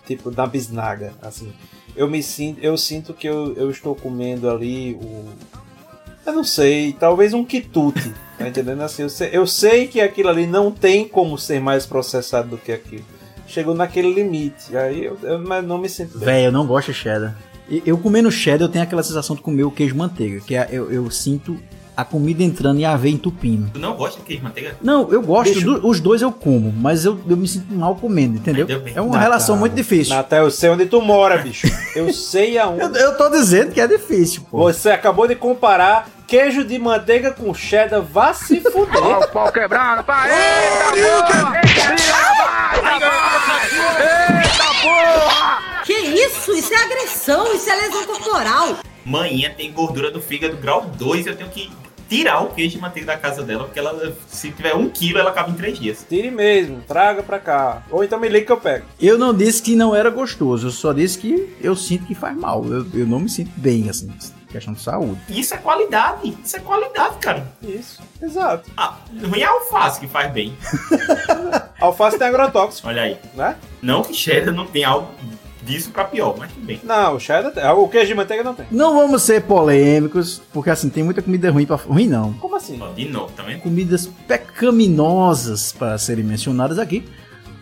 [0.05, 1.51] tipo, na bisnaga, assim.
[1.95, 5.25] Eu me sinto, eu sinto que eu, eu estou comendo ali o...
[6.25, 8.81] Eu não sei, talvez um quitute, tá entendendo?
[8.81, 12.57] Assim, eu sei, eu sei que aquilo ali não tem como ser mais processado do
[12.57, 13.05] que aquilo.
[13.47, 16.19] Chegou naquele limite, aí eu, eu não me sinto.
[16.19, 17.35] Véi, eu não gosto de cheddar.
[17.85, 20.91] Eu comendo cheddar, eu tenho aquela sensação de comer o queijo manteiga, que é, eu,
[20.91, 21.59] eu sinto
[22.01, 23.69] a comida entrando e a aveia entupindo.
[23.73, 24.75] Tu não gosta de queijo de manteiga?
[24.81, 28.37] Não, eu gosto, do- os dois eu como, mas eu, eu me sinto mal comendo,
[28.37, 28.65] entendeu?
[28.93, 29.21] É uma Natal.
[29.21, 30.15] relação muito difícil.
[30.15, 31.67] Natal, eu sei onde tu mora, bicho.
[31.95, 32.79] Eu sei aonde.
[32.89, 34.57] Eu, eu tô dizendo que é difícil, pô.
[34.59, 39.27] Você acabou de comparar queijo de manteiga com cheddar, vá se fuder.
[39.31, 40.29] Pau quebrando, pai!
[45.85, 46.51] Que isso?
[46.53, 48.77] Isso é agressão, isso é lesão corporal.
[49.05, 51.71] Manhã tem gordura do fígado grau 2 eu tenho que
[52.09, 55.29] tirar o queijo de manteiga da casa dela, porque ela, se tiver um quilo, ela
[55.29, 56.05] acaba em três dias.
[56.09, 57.83] Tire mesmo, traga pra cá.
[57.91, 58.85] Ou então me liga que eu pego.
[58.99, 62.35] Eu não disse que não era gostoso, eu só disse que eu sinto que faz
[62.35, 62.65] mal.
[62.65, 64.11] Eu, eu não me sinto bem, assim,
[64.49, 65.19] questão de saúde.
[65.29, 67.47] Isso é qualidade, isso é qualidade, cara.
[67.61, 68.69] Isso, exato.
[68.75, 70.57] Ah, ruim é alface que faz bem.
[71.79, 73.17] Alface tem agrotóxico, Olha aí.
[73.33, 73.55] né?
[73.81, 75.07] Não que cheddar não tem algo
[75.69, 76.79] disso pra pior, mas tudo bem.
[76.83, 77.63] Não, o cheddar tem.
[77.63, 78.65] O queijo de manteiga não tem.
[78.71, 81.75] Não vamos ser polêmicos, porque assim, tem muita comida ruim pra.
[81.75, 82.33] Ruim não.
[82.33, 82.79] Como assim?
[82.95, 83.61] De novo, tá vendo?
[83.61, 87.03] Comidas pecaminosas para serem mencionadas aqui.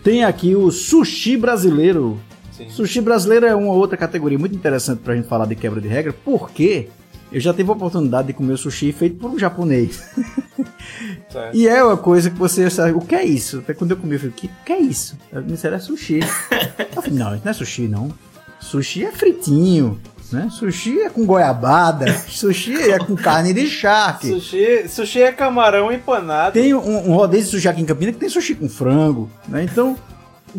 [0.04, 2.17] Tem aqui o sushi brasileiro.
[2.52, 2.70] Sim.
[2.70, 6.15] Sushi brasileiro é uma outra categoria muito interessante pra gente falar de quebra de regra,
[6.26, 6.88] porque
[7.32, 10.04] eu já tive a oportunidade de comer o sushi feito por um japonês.
[11.30, 11.56] Certo.
[11.56, 13.60] E é uma coisa que você sabe, o que é isso?
[13.60, 15.18] Até quando eu comi, eu falei, o que, que é isso?
[15.32, 16.20] Eu disse, era sushi.
[16.96, 18.12] Eu falei, não, isso não é sushi, não.
[18.60, 20.00] Sushi é fritinho.
[20.32, 20.50] Né?
[20.52, 24.28] Sushi é com goiabada, sushi é com carne de charque.
[24.28, 26.54] Sushi, sushi é camarão empanado.
[26.54, 29.63] Tem um, um rodízio de sushi aqui em Campinas que tem sushi com frango, né?
[29.63, 29.96] Então,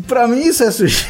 [0.07, 1.05] pra mim isso é sushi.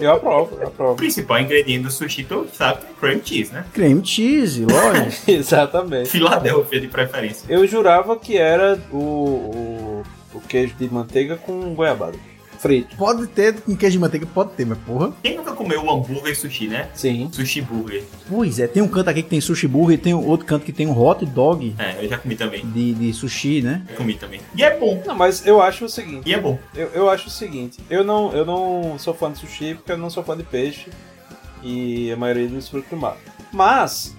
[0.00, 0.96] Eu aprovo, eu O aprovo.
[0.96, 3.64] principal ingrediente do sushi, tu sabe é cream cheese, né?
[3.72, 5.30] Creme cheese, lógico.
[5.30, 6.08] Exatamente.
[6.08, 7.44] Filadélfia de preferência.
[7.48, 10.02] Eu jurava que era o, o,
[10.34, 12.16] o queijo de manteiga com goiabada.
[12.60, 12.94] Frito.
[12.96, 15.12] Pode ter com queijo de manteiga, pode ter, mas porra.
[15.22, 16.90] Quem nunca comeu um hambúrguer sushi, né?
[16.94, 17.30] Sim.
[17.32, 18.04] Sushi burger.
[18.28, 20.72] Pois é, tem um canto aqui que tem sushi burger e tem outro canto que
[20.72, 22.64] tem um hot dog É, eu já comi também.
[22.66, 23.82] de, de sushi, né?
[23.88, 24.40] Eu comi também.
[24.54, 25.02] E é bom.
[25.06, 26.28] Não, mas eu acho o seguinte.
[26.28, 26.58] E é bom.
[26.74, 29.98] Eu, eu acho o seguinte, eu não, eu não sou fã de sushi porque eu
[29.98, 30.90] não sou fã de peixe
[31.62, 33.16] e a maioria dos frutos do mar.
[33.50, 34.14] Mas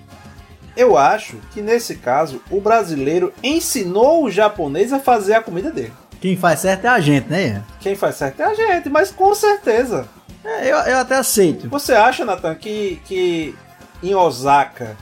[0.75, 5.93] eu acho que nesse caso o brasileiro ensinou o japonês a fazer a comida dele.
[6.21, 7.63] Quem faz certo é a gente, né?
[7.79, 10.07] Quem faz certo é a gente, mas com certeza.
[10.45, 11.67] É, eu, eu até aceito.
[11.69, 13.55] Você acha, Nathan, que, que
[14.03, 14.95] em Osaka,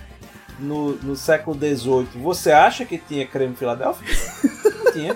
[0.58, 4.08] no, no século XVIII, você acha que tinha creme Filadélfia?
[4.84, 5.16] Não tinha.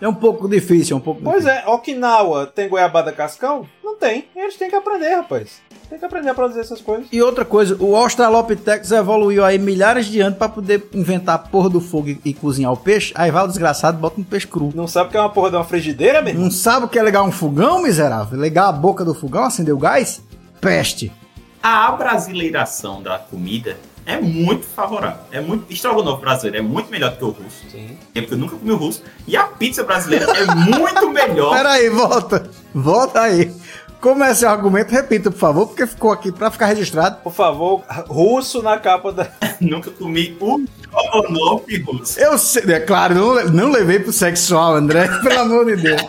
[0.00, 1.64] É um pouco difícil, é um pouco Pois difícil.
[1.64, 3.68] é, Okinawa tem goiabada cascão?
[3.84, 4.28] Não tem.
[4.34, 5.62] Eles têm que aprender, rapaz.
[5.90, 7.08] Tem que aprender a produzir essas coisas.
[7.10, 11.68] E outra coisa, o Australopithecus evoluiu aí milhares de anos pra poder inventar a porra
[11.68, 13.12] do fogo e, e cozinhar o peixe.
[13.16, 14.70] Aí vai o desgraçado e bota um peixe cru.
[14.72, 16.42] Não sabe que é uma porra de uma frigideira, mesmo?
[16.42, 18.40] Não sabe o que é ligar um fogão, miserável?
[18.40, 20.22] Ligar a boca do fogão, acender o gás?
[20.60, 21.12] Peste.
[21.60, 23.76] A abrasileiração da comida
[24.06, 25.20] é muito favorável.
[25.30, 25.72] É muito.
[25.72, 27.64] Estrogonofe brasileiro é muito melhor do que o russo.
[27.70, 27.98] Sim.
[28.14, 29.02] É porque eu nunca comi o russo.
[29.26, 31.54] E a pizza brasileira é muito melhor.
[31.56, 32.50] Pera aí, volta.
[32.74, 33.52] Volta aí.
[34.00, 37.16] Como é seu argumento, repita, por favor, porque ficou aqui pra ficar registrado.
[37.22, 39.28] Por favor, russo na capa da.
[39.60, 42.18] nunca comi o estrogonofe russo.
[42.18, 46.02] Eu sei, é claro, não, não levei pro sexual, André, pelo amor de Deus.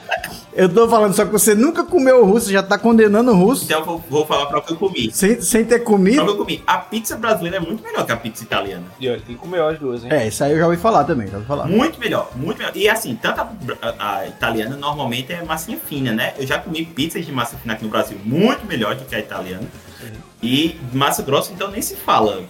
[0.54, 3.64] Eu tô falando só que você nunca comeu o russo, já tá condenando o russo
[3.66, 5.10] Então eu vou, vou falar para o que eu comi.
[5.12, 6.24] sem, sem ter comido.
[6.26, 6.64] que eu comi.
[6.68, 8.84] A pizza brasileira é muito melhor que a pizza italiana.
[9.00, 10.10] E olha, tem que comer as duas, hein?
[10.12, 11.68] É, isso aí eu já ouvi falar também, já ouvi falar.
[11.68, 12.72] Muito melhor, muito melhor.
[12.76, 13.50] E assim, tanto a,
[13.82, 16.34] a- a italiana normalmente é massinha fina, né?
[16.38, 19.20] Eu já comi pizzas de massa fina aqui no Brasil muito melhor do que a
[19.20, 19.64] italiana.
[20.44, 22.44] E massa grossa, então nem se fala.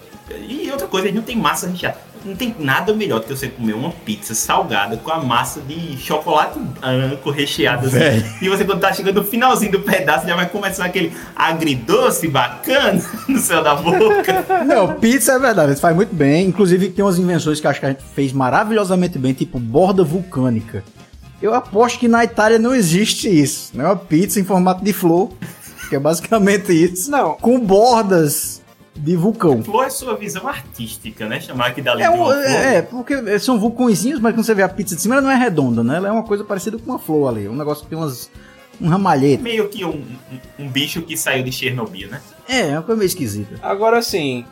[0.48, 1.98] E outra coisa, não tem massa recheada.
[2.24, 5.96] Não tem nada melhor do que você comer uma pizza salgada com a massa de
[5.98, 8.24] chocolate branco recheada assim.
[8.40, 13.02] E você, quando tá chegando no finalzinho do pedaço, já vai começar aquele agridoce bacana
[13.28, 14.64] no céu da boca.
[14.64, 16.46] Não, pizza é verdade, isso faz muito bem.
[16.46, 20.04] Inclusive tem umas invenções que eu acho que a gente fez maravilhosamente bem, tipo borda
[20.04, 20.84] vulcânica.
[21.40, 23.84] Eu aposto que na Itália não existe isso, né?
[23.84, 25.28] Uma pizza em formato de flor,
[25.88, 27.10] que é basicamente isso.
[27.10, 27.34] Não.
[27.34, 28.61] Com bordas
[28.94, 29.62] de vulcão.
[29.62, 31.40] Flor é sua visão artística, né?
[31.40, 32.44] Chamar aqui dali É, de um- uma flor.
[32.44, 35.36] é, porque são vulcõezinhos, mas quando você vê a pizza de cima, ela não é
[35.36, 35.96] redonda, né?
[35.96, 37.48] Ela é uma coisa parecida com uma flor ali.
[37.48, 38.30] Um negócio que tem umas.
[38.80, 39.42] Um ramalhete.
[39.42, 42.20] meio que um, um, um bicho que saiu de Chernobyl, né?
[42.48, 43.54] É, é uma coisa meio esquisita.
[43.62, 44.44] Agora sim,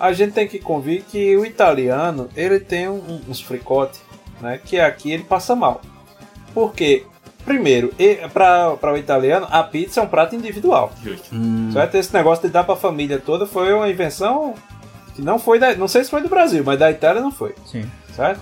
[0.00, 4.00] a gente tem que convir que o italiano ele tem um- uns fricote,
[4.40, 4.58] né?
[4.64, 5.80] Que aqui ele passa mal.
[6.52, 7.04] Porque,
[7.48, 7.90] primeiro,
[8.32, 10.92] para o italiano, a pizza é um prato individual.
[11.02, 11.34] Justo.
[11.34, 11.94] Hum, Certo?
[11.94, 14.52] Esse negócio de dar pra família toda foi uma invenção
[15.14, 15.74] que não foi da.
[15.74, 17.54] Não sei se foi do Brasil, mas da Itália não foi.
[17.64, 17.84] sim.
[18.14, 18.40] Certo?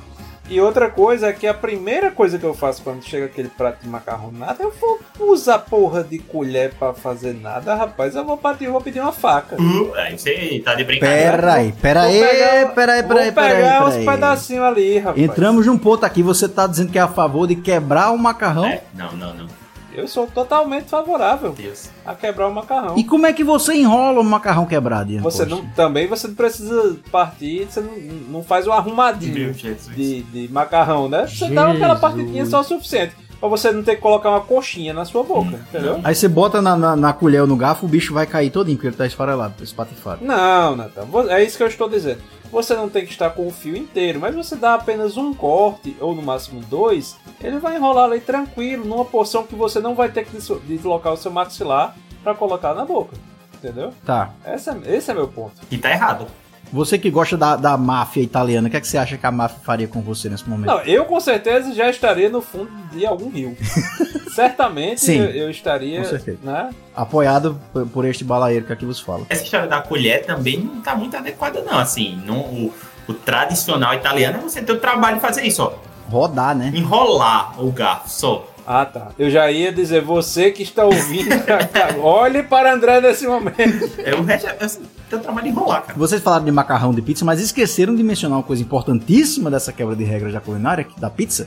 [0.49, 3.83] E outra coisa é que a primeira coisa que eu faço quando chega aquele prato
[3.83, 5.01] de macarronada, eu vou
[5.33, 8.15] usar porra de colher pra fazer nada, rapaz.
[8.15, 9.57] Eu vou, partir, eu vou pedir uma faca.
[9.61, 11.33] Uh, aí você tá de brincadeira.
[11.33, 13.85] Pera aí, pera Vou aí, pegar- pera aí, vou pera aí, pera aí, pegar pera
[13.87, 15.21] uns pedacinhos ali, rapaz.
[15.23, 18.67] Entramos num ponto aqui, você tá dizendo que é a favor de quebrar o macarrão.
[18.67, 19.66] É, não, não, não.
[19.97, 21.89] Eu sou totalmente favorável Deus.
[22.05, 22.97] a quebrar o macarrão.
[22.99, 25.55] E como é que você enrola um macarrão quebrado, Ian Você Costa?
[25.63, 27.93] não, também você não precisa partir, você não,
[28.31, 29.95] não faz um arrumadinho Jesus.
[29.95, 31.27] de, de macarrão, né?
[31.27, 32.01] Você dá aquela Jesus.
[32.01, 33.15] partidinha só o suficiente.
[33.39, 36.01] Pra você não ter que colocar uma coxinha na sua boca, entendeu?
[36.03, 38.77] Aí você bota na, na, na colher ou no garfo, o bicho vai cair todinho,
[38.79, 40.25] porque ele tá esfarelado, espatifado.
[40.25, 42.21] Não, Natan, é isso que eu estou dizendo.
[42.51, 45.97] Você não tem que estar com o fio inteiro, mas você dá apenas um corte,
[46.01, 50.09] ou no máximo dois, ele vai enrolar ali tranquilo, numa porção que você não vai
[50.09, 53.17] ter que deslocar o seu maxilar pra colocar na boca.
[53.55, 53.93] Entendeu?
[54.05, 54.33] Tá.
[54.47, 55.55] Esse é, esse é meu ponto.
[55.71, 56.27] E tá errado.
[56.73, 59.31] Você que gosta da, da máfia italiana, o que, é que você acha que a
[59.31, 60.67] máfia faria com você nesse momento?
[60.67, 63.57] Não, eu com certeza já estaria no fundo de algum rio.
[64.35, 66.39] Certamente Sim, eu, eu estaria, com certeza.
[66.43, 66.71] né?
[66.95, 69.25] Apoiado por, por este balaeiro que aqui vos fala.
[69.29, 71.79] Essa história da colher também não tá muito adequada, não.
[71.79, 72.75] Assim, não, o,
[73.09, 75.73] o tradicional italiano é você ter o trabalho de fazer isso, ó.
[76.11, 76.73] Rodar, né?
[76.75, 78.47] Enrolar o garfo só.
[78.67, 79.13] Ah, tá.
[79.17, 81.31] Eu já ia dizer, você que está ouvindo,
[82.03, 83.91] olhe para André nesse momento.
[84.05, 85.97] É o resto, é o trabalho de enrolar, cara.
[85.97, 89.95] Vocês falaram de macarrão de pizza, mas esqueceram de mencionar uma coisa importantíssima dessa quebra
[89.95, 91.47] de regra da culinária, da pizza,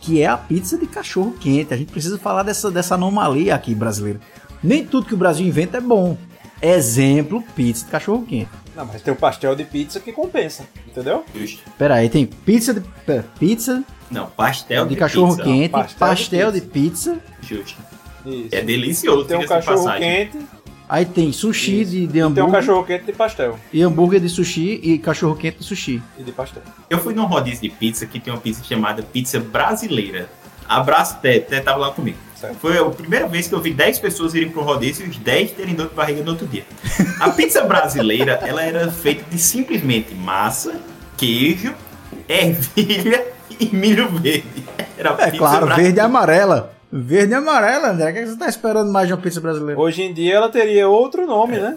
[0.00, 1.74] que é a pizza de cachorro quente.
[1.74, 4.20] A gente precisa falar dessa, dessa anomalia aqui brasileira.
[4.62, 6.16] Nem tudo que o Brasil inventa é bom.
[6.62, 8.50] Exemplo, pizza de cachorro quente.
[8.76, 11.24] Não, mas tem o pastel de pizza que compensa, entendeu?
[11.34, 11.62] Justo.
[11.76, 15.44] Pera aí, tem pizza de pera, pizza Não, pastel de de, cachorro pizza.
[15.44, 17.18] quente, pastel pastel, de de, pizza.
[17.40, 17.78] Justo.
[18.26, 18.48] Isso.
[18.52, 20.26] É delicioso, tem um cachorro passagem.
[20.26, 20.38] quente
[20.90, 21.90] Aí tem sushi Isso.
[21.92, 24.98] de, de e tem um hambúrguer cachorro quente de pastel e hambúrguer de sushi e
[24.98, 26.02] cachorro quente de sushi.
[26.18, 26.64] e de pastel.
[26.90, 30.28] Eu fui num rodízio de pizza que tem uma pizza chamada pizza brasileira.
[30.68, 32.18] Abraço, Té, Té tava lá comigo.
[32.34, 32.56] Certo.
[32.58, 35.52] Foi a primeira vez que eu vi 10 pessoas irem pro rodízio e os 10
[35.52, 36.64] terem dor de barriga no outro dia.
[37.20, 40.80] A pizza brasileira, ela era feita de simplesmente massa,
[41.16, 41.72] queijo,
[42.28, 43.24] ervilha
[43.60, 44.64] e milho verde.
[44.98, 45.74] Era É claro, brasileira.
[45.76, 46.72] verde e amarela.
[46.92, 48.10] Verde e amarela, André.
[48.10, 49.80] O que é você tá esperando mais de uma pizza brasileira?
[49.80, 51.76] Hoje em dia ela teria outro nome, né?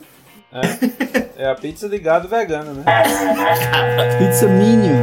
[0.51, 1.43] É.
[1.45, 2.83] É a pizza de gado vegano, né?
[4.19, 4.93] Pizza Minion.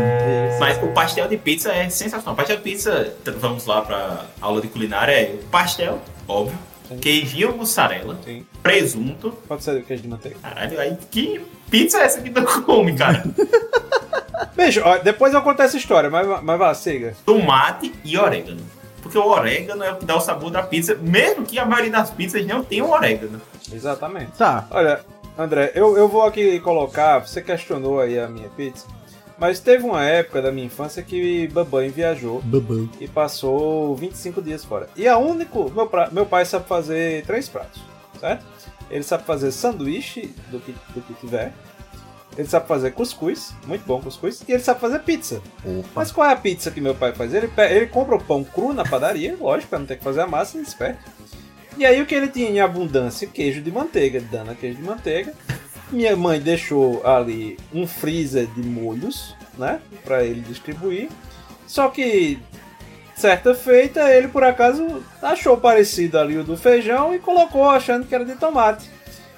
[0.60, 2.34] Mas o pastel de pizza é sensacional.
[2.36, 6.56] Pastel de pizza, vamos lá pra aula de culinária, é o pastel, óbvio,
[7.00, 8.44] queijinho mussarela, Sim.
[8.62, 9.32] presunto.
[9.48, 10.36] Pode ser queijo de manteiga.
[10.42, 13.24] Caralho, aí que pizza é essa que tu come, cara?
[14.56, 17.14] Beijo, ó, depois eu conto essa história, mas, mas vá, siga.
[17.24, 18.60] Tomate e orégano.
[19.02, 21.90] Porque o orégano é o que dá o sabor da pizza, mesmo que a maioria
[21.92, 23.40] das pizzas não tenha orégano.
[23.72, 24.32] Exatamente.
[24.36, 24.66] Tá.
[24.70, 25.00] Olha,
[25.38, 28.86] André, eu, eu vou aqui colocar, você questionou aí a minha pizza,
[29.38, 32.88] mas teve uma época da minha infância que Babãe viajou Babão.
[33.00, 34.88] e passou 25 dias fora.
[34.94, 37.80] E a único, meu, pra- meu pai sabe fazer três pratos,
[38.20, 38.44] certo?
[38.90, 41.52] Ele sabe fazer sanduíche do que, do que tiver.
[42.36, 45.42] Ele sabe fazer cuscuz, muito bom cuscuz, e ele sabe fazer pizza.
[45.94, 47.34] Mas qual é a pizza que meu pai faz?
[47.34, 50.26] Ele, ele compra o pão cru na padaria, lógico, pra não ter que fazer a
[50.26, 51.10] massa, ele esperto.
[51.76, 53.26] E aí o que ele tinha em abundância?
[53.26, 55.34] Queijo de manteiga, dana queijo de manteiga.
[55.90, 61.08] Minha mãe deixou ali um freezer de molhos, né, Pra ele distribuir.
[61.66, 62.38] Só que
[63.20, 68.14] certa feita ele por acaso achou parecido ali o do feijão e colocou achando que
[68.14, 68.90] era de tomate.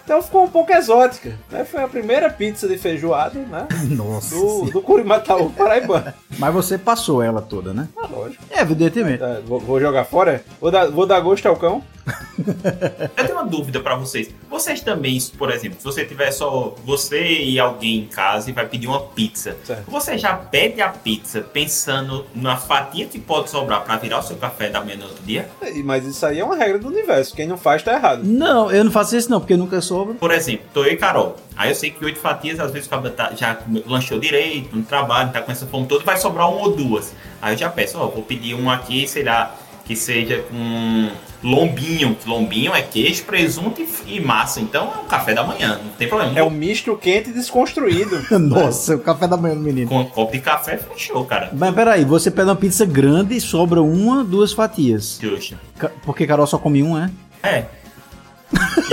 [0.05, 1.65] Então ficou um pouco exótica, né?
[1.65, 3.69] Foi a primeira pizza de feijoada, né?
[3.91, 4.35] Nossa.
[4.35, 6.13] Do, do Curimataú Paraibano.
[6.39, 7.89] Mas você passou ela toda, né?
[7.97, 8.43] Ah, lógico.
[8.51, 9.19] É, evidentemente.
[9.19, 10.45] Tá, vou, vou jogar fora?
[10.61, 11.83] Vou dar, vou dar gosto ao cão?
[13.17, 14.31] Eu tenho uma dúvida pra vocês.
[14.51, 18.67] Vocês também, por exemplo, se você tiver só você e alguém em casa e vai
[18.67, 19.89] pedir uma pizza, Certo.
[19.91, 24.37] você já pede a pizza pensando na fatia que pode sobrar pra virar o seu
[24.37, 25.49] café da manhã no outro dia?
[25.63, 27.35] E- Mas isso aí é uma regra do universo.
[27.37, 28.23] Quem não faz tá errado.
[28.25, 30.15] Não, eu não faço isso não, porque nunca sobra.
[30.15, 31.37] Por exemplo, tô eu e Carol.
[31.57, 34.83] Aí eu sei que oito fatias, às vezes o cabra tá- já lanchou direito, no
[34.83, 37.15] trabalho, tá com essa fome toda, vai sobrar uma ou duas.
[37.41, 41.11] Aí eu já peço, ó, vou pedir um aqui, sei lá, que seja com
[41.43, 42.15] lombinho.
[42.15, 44.61] que Lombinho é queijo, presunto e, e massa.
[44.61, 46.39] Então é um café da manhã, não tem problema.
[46.39, 48.23] É um misto quente e desconstruído.
[48.39, 49.89] Nossa, o café da manhã do menino.
[49.89, 51.51] Com um copo de café, fechou, cara.
[51.53, 55.19] Mas peraí, você pede uma pizza grande e sobra uma, duas fatias.
[55.21, 55.59] Justo.
[56.05, 57.11] Porque Carol só come um, é?
[57.43, 57.65] É.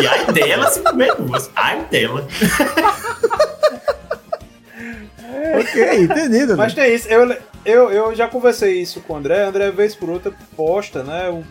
[0.02, 1.50] E ai dela se comer duas.
[1.56, 2.28] Ai dela.
[5.52, 6.58] Ok, entendido.
[6.58, 7.08] Mas tem isso.
[7.08, 7.36] Eu,
[7.66, 9.46] eu, eu já conversei isso com o André.
[9.46, 11.30] O André, vez por outra, posta, né?
[11.30, 11.44] Um,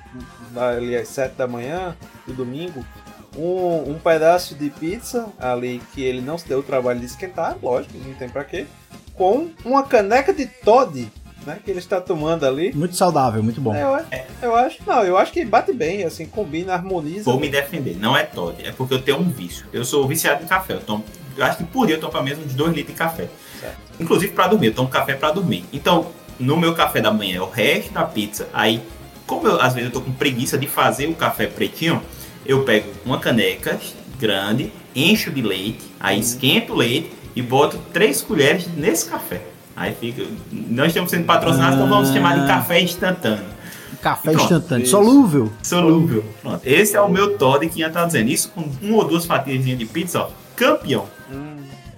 [0.58, 1.96] ali às 7 da manhã
[2.26, 2.84] do domingo.
[3.36, 7.56] Um, um pedaço de pizza ali que ele não se deu o trabalho de esquentar,
[7.62, 8.66] lógico, não tem pra quê.
[9.14, 11.08] Com uma caneca de Todd,
[11.46, 11.58] né?
[11.64, 12.72] Que ele está tomando ali.
[12.74, 13.74] Muito saudável, muito bom.
[13.74, 17.24] É, eu, eu acho, não, eu acho que bate bem, assim, combina, harmoniza.
[17.24, 17.96] Vou me defender.
[17.96, 18.56] Não é Todd.
[18.64, 19.66] É porque eu tenho um vício.
[19.72, 20.74] Eu sou viciado em café.
[20.74, 21.04] Eu, tomo,
[21.36, 23.28] eu acho que por dia eu tomo pelo menos uns 2 litros de café.
[23.60, 23.76] Certo.
[24.00, 24.68] Inclusive pra dormir.
[24.68, 25.64] Eu tomo café pra dormir.
[25.72, 28.48] Então, no meu café da manhã é o resto da pizza.
[28.52, 28.80] Aí,
[29.26, 32.02] como eu, às vezes eu tô com preguiça de fazer o café pretinho,
[32.46, 33.78] eu pego uma caneca
[34.18, 39.42] grande, encho de leite, aí esquento o leite e boto três colheres nesse café.
[39.76, 40.24] Aí fica.
[40.50, 43.44] Nós estamos sendo patrocinados, então vamos chamar de café instantâneo.
[44.02, 44.82] Café Pronto, instantâneo.
[44.82, 44.90] isso.
[44.90, 45.52] Solúvel.
[45.62, 46.24] Solúvel.
[46.42, 46.60] Pronto.
[46.64, 48.28] Esse é o meu Todd que ia estar dizendo.
[48.28, 50.30] Isso com uma ou duas fatias de pizza, ó.
[50.56, 51.06] Campeão.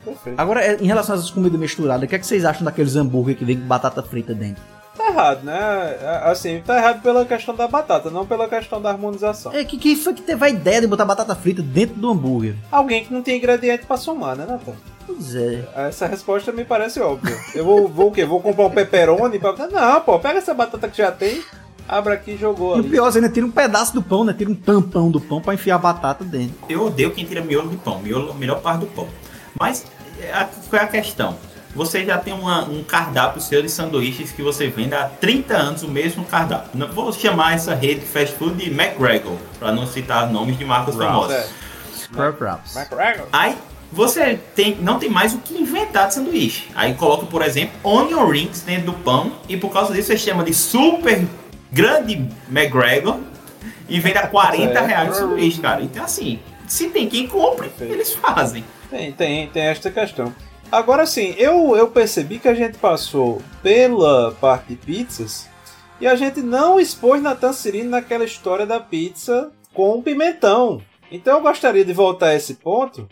[0.04, 0.40] Perfeito.
[0.40, 3.36] Agora, é, em relação às comidas misturadas, o que, é que vocês acham daqueles hambúrguer
[3.36, 4.62] que vem com batata frita dentro?
[4.96, 5.96] Tá errado, né?
[6.24, 9.52] Assim, tá errado pela questão da batata, não pela questão da harmonização.
[9.52, 12.54] É, que, que foi que teve a ideia de botar batata frita dentro do hambúrguer?
[12.70, 14.74] Alguém que não tem ingrediente pra somar, né, Nathan?
[15.06, 15.64] Pois é.
[15.74, 17.36] Essa resposta me parece óbvia.
[17.54, 18.24] Eu vou, vou o quê?
[18.24, 19.54] Vou comprar um pepperoni pra...
[19.68, 21.42] Não, pô, pega essa batata que já tem,
[21.88, 24.34] abre aqui e jogou E o pior, você ainda tira um pedaço do pão, né?
[24.36, 26.56] Tira um tampão do pão pra enfiar a batata dentro.
[26.68, 28.00] Eu odeio quem tira miolo do pão.
[28.00, 29.08] Miolo é a melhor parte do pão.
[29.60, 29.84] Mas
[30.20, 31.36] é, a- qual é a questão?
[31.76, 35.82] Você já tem uma- um cardápio seu de sanduíches que você vende há 30 anos
[35.84, 36.70] o mesmo cardápio.
[36.74, 40.64] Não vou chamar essa rede de fast food de McGregor, para não citar nomes de
[40.64, 41.50] marcas famosas.
[42.12, 42.74] Wraps.
[42.74, 43.26] McGregor.
[43.32, 43.56] Aí
[43.92, 46.68] você tem, não tem mais o que inventar de sanduíche.
[46.74, 50.42] Aí coloca, por exemplo, onion rings dentro do pão e por causa disso você chama
[50.42, 51.24] de super
[51.70, 53.18] grande McGregor
[53.88, 54.86] e vende a 40 Certo.
[54.86, 55.82] reais o sanduíche, cara.
[55.82, 57.92] Então assim, se tem quem compre, Perfeito.
[57.92, 58.64] eles fazem.
[58.90, 60.34] Tem, tem, tem esta questão.
[60.70, 65.48] Agora sim, eu, eu percebi que a gente passou pela parte de pizzas
[66.00, 70.82] e a gente não expôs Natan Cirino naquela história da pizza com pimentão.
[71.10, 73.08] Então eu gostaria de voltar a esse ponto,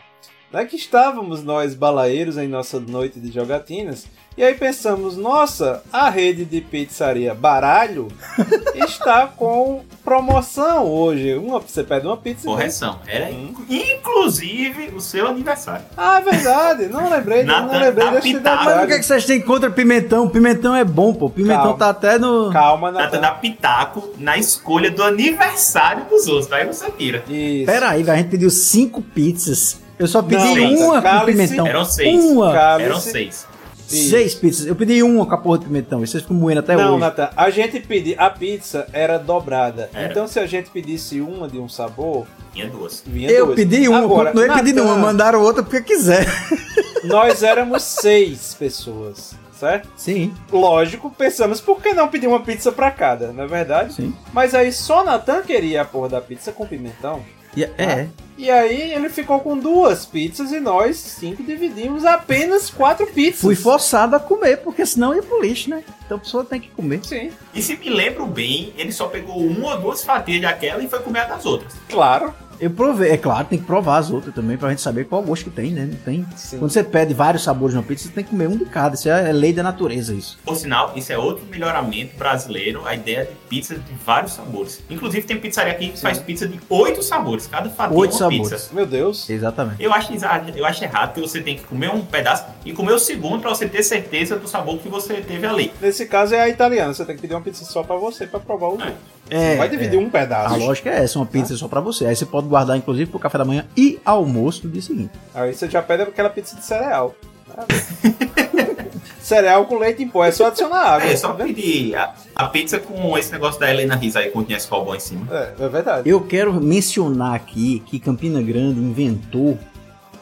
[0.51, 4.07] né, que estávamos nós balaeiros em nossa noite de jogatinas
[4.39, 8.07] e aí pensamos, nossa, a rede de pizzaria Baralho
[8.73, 11.35] está com promoção hoje.
[11.35, 12.99] Uma, você pede uma pizza Correção.
[13.05, 13.53] Era Hum.
[13.69, 15.85] inclusive o seu aniversário.
[15.97, 16.87] Ah, é verdade.
[16.87, 18.55] Não lembrei, Na- não na- lembrei na desse pitada.
[18.55, 18.99] Mas o que, é detalhe.
[18.99, 20.29] que vocês têm contra pimentão?
[20.29, 21.29] Pimentão é bom, pô.
[21.29, 21.77] Pimentão Calma.
[21.77, 22.49] tá até no.
[22.51, 23.19] Calma, Nada Natan.
[23.21, 26.51] dá pitaco na escolha do aniversário dos outros.
[26.51, 27.23] Aí você tira.
[27.27, 27.65] Isso.
[27.65, 29.81] Pera aí, velho, a gente pediu cinco pizzas.
[29.99, 30.41] Eu só pedi
[30.77, 31.67] Não, uma com pimentão.
[31.67, 32.23] Eram seis.
[32.23, 32.53] Uma.
[32.53, 32.89] Cálice.
[32.89, 33.48] Eram seis.
[33.91, 34.09] Isso.
[34.09, 34.65] Seis pizzas.
[34.67, 36.03] Eu pedi uma com a porra de pimentão.
[36.03, 36.99] E vocês ficam moendo até não, hoje.
[36.99, 38.15] Natan, a gente pedi.
[38.17, 39.89] A pizza era dobrada.
[39.93, 40.11] Era.
[40.11, 43.03] Então, se a gente pedisse uma de um sabor, Tinha duas.
[43.05, 43.55] vinha Eu duas.
[43.55, 46.25] pedi uma, Agora, continuei pedindo Natan, uma, mandaram outra porque quiser.
[47.03, 49.87] Nós éramos seis pessoas, certo?
[49.95, 53.93] Sim, Lógico, pensamos, por que não pedir uma pizza pra cada, não é verdade?
[53.93, 54.13] sim.
[54.33, 57.21] Mas aí só Natan queria a porra da pizza com pimentão.
[57.55, 58.07] E- é.
[58.37, 63.41] E aí ele ficou com duas pizzas e nós cinco dividimos apenas quatro pizzas.
[63.41, 65.83] Fui forçado a comer, porque senão ia pro lixo, né?
[66.05, 67.01] Então a pessoa tem que comer.
[67.03, 70.87] Sim, E se me lembro bem, ele só pegou uma ou duas fatias daquela e
[70.87, 71.73] foi comer a das outras.
[71.89, 72.33] claro.
[72.59, 75.45] Eu provei, é claro, tem que provar as outras também pra gente saber qual gosto
[75.45, 75.85] que tem, né?
[75.85, 76.25] Não tem.
[76.35, 76.59] Sim.
[76.59, 78.95] Quando você pede vários sabores de uma pizza, você tem que comer um de cada.
[78.95, 80.37] Isso é lei da natureza, isso.
[80.43, 84.81] Por sinal, isso é outro melhoramento brasileiro, a ideia de pizza de vários sabores.
[84.89, 88.19] Inclusive tem pizzaria aqui que faz pizza de oito sabores, cada fatia Oito é uma
[88.31, 88.49] sabores.
[88.49, 88.75] pizza.
[88.75, 89.29] Meu Deus.
[89.29, 89.81] Exatamente.
[89.81, 90.11] Eu acho,
[90.55, 93.49] eu acho errado que você tem que comer um pedaço e comer o segundo pra
[93.49, 95.71] você ter certeza do sabor que você teve ali.
[95.81, 98.39] Nesse caso é a italiana, você tem que pedir uma pizza só pra você pra
[98.39, 98.91] provar o outro.
[99.31, 99.99] É, Vai dividir é.
[99.99, 100.55] um pedaço.
[100.55, 102.05] A lógica é essa, uma pizza só pra você.
[102.07, 105.11] Aí você pode guardar, inclusive, pro café da manhã e almoço do dia seguinte.
[105.33, 107.15] Aí você já pede aquela pizza de cereal.
[109.21, 111.07] cereal com leite em pó, é só adicionar água.
[111.07, 111.55] É, só tá vendo?
[111.55, 114.99] pedir a, a pizza com esse negócio da Helena Riz aí, com o Escobão em
[114.99, 115.27] cima.
[115.31, 116.09] É, é verdade.
[116.09, 119.57] Eu quero mencionar aqui que Campina Grande inventou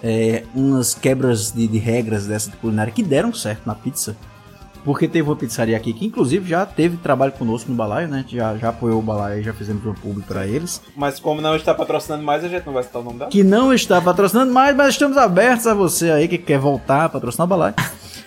[0.04, 4.16] é, umas quebras de, de regras dessa de culinária que deram certo na pizza.
[4.88, 8.24] Porque teve uma pizzaria aqui que, inclusive, já teve trabalho conosco no balaio, né?
[8.26, 10.82] Já, já apoiou o balaio e já fizemos uma publi pra eles.
[10.96, 13.30] Mas como não está patrocinando mais, a gente não vai citar o nome dela.
[13.30, 17.10] Que não está patrocinando mais, mas estamos abertos a você aí que quer voltar a
[17.10, 17.76] patrocinar o balaio.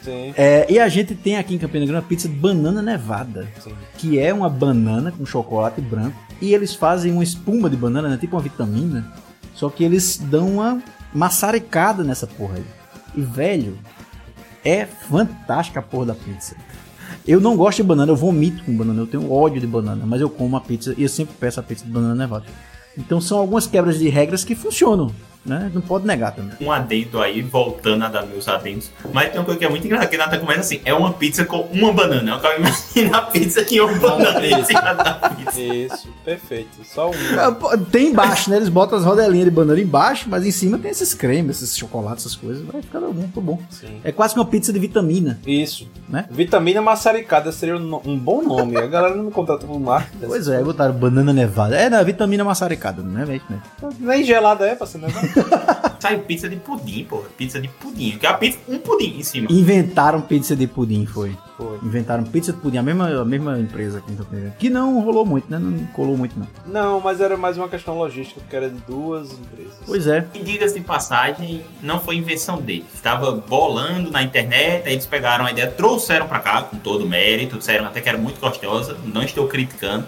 [0.02, 3.48] Sim, É, e a gente tem aqui em Campina Grande uma pizza de banana nevada.
[3.58, 3.72] sim.
[3.96, 8.18] que é uma banana com chocolate branco e eles fazem uma espuma de banana, né,
[8.18, 9.10] tipo uma vitamina,
[9.54, 10.82] só que eles dão uma
[11.14, 12.64] maçaricada nessa porra aí.
[13.16, 13.78] E velho,
[14.64, 16.56] é fantástica a porra da pizza.
[17.26, 20.20] Eu não gosto de banana, eu vomito com banana, eu tenho ódio de banana, mas
[20.20, 22.46] eu como a pizza e eu sempre peço a pizza de banana nevada.
[22.96, 25.12] Então são algumas quebras de regras que funcionam,
[25.44, 25.70] né?
[25.72, 26.54] Não pode negar também.
[26.60, 28.90] Um adendo aí, voltando a dar meus adendos.
[29.12, 31.44] Mas tem uma coisa que é muito engraçada, que Nata começa assim, é uma pizza
[31.44, 32.30] com uma banana.
[32.30, 35.60] Eu acabo imaginando a pizza que uma banana em cima da pizza.
[35.60, 36.78] Isso, perfeito.
[36.84, 37.14] Só um.
[37.38, 38.56] Ah, pô, Tem embaixo, né?
[38.56, 42.24] Eles botam as rodelinhas de banana embaixo, mas em cima tem esses cremes, esses chocolates,
[42.26, 42.62] essas coisas.
[42.64, 43.58] Vai ficar muito bom.
[43.70, 44.00] Sim.
[44.04, 45.38] É quase que uma pizza de vitamina.
[45.46, 45.88] Isso.
[46.08, 46.26] Né?
[46.30, 48.76] Vitamina maçaricada seria um, bom nome.
[48.76, 50.10] A galera não me contrata por marca.
[50.26, 51.76] Pois é, botaram banana nevada.
[51.76, 53.46] É, na vitamina maçaricada, não é mesmo?
[53.48, 53.60] né?
[53.98, 55.29] Nem gelada é pra ser nevada.
[56.00, 57.28] Sai pizza de pudim, porra.
[57.36, 58.16] Pizza de pudim.
[58.18, 59.48] Que é a pizza, um pudim em cima.
[59.50, 61.36] Inventaram pizza de pudim, foi.
[61.58, 61.78] Foi.
[61.82, 64.02] Inventaram pizza de pudim, a mesma, a mesma empresa.
[64.58, 65.58] Que não rolou muito, né?
[65.58, 66.46] Não colou muito, não.
[66.66, 69.74] Não, mas era mais uma questão logística, porque era de duas empresas.
[69.84, 70.26] Pois é.
[70.34, 72.86] E diga-se de passagem, não foi invenção deles.
[72.94, 77.08] Estava bolando na internet, aí eles pegaram a ideia, trouxeram pra cá, com todo o
[77.08, 80.06] mérito, disseram até que era muito gostosa, não estou criticando,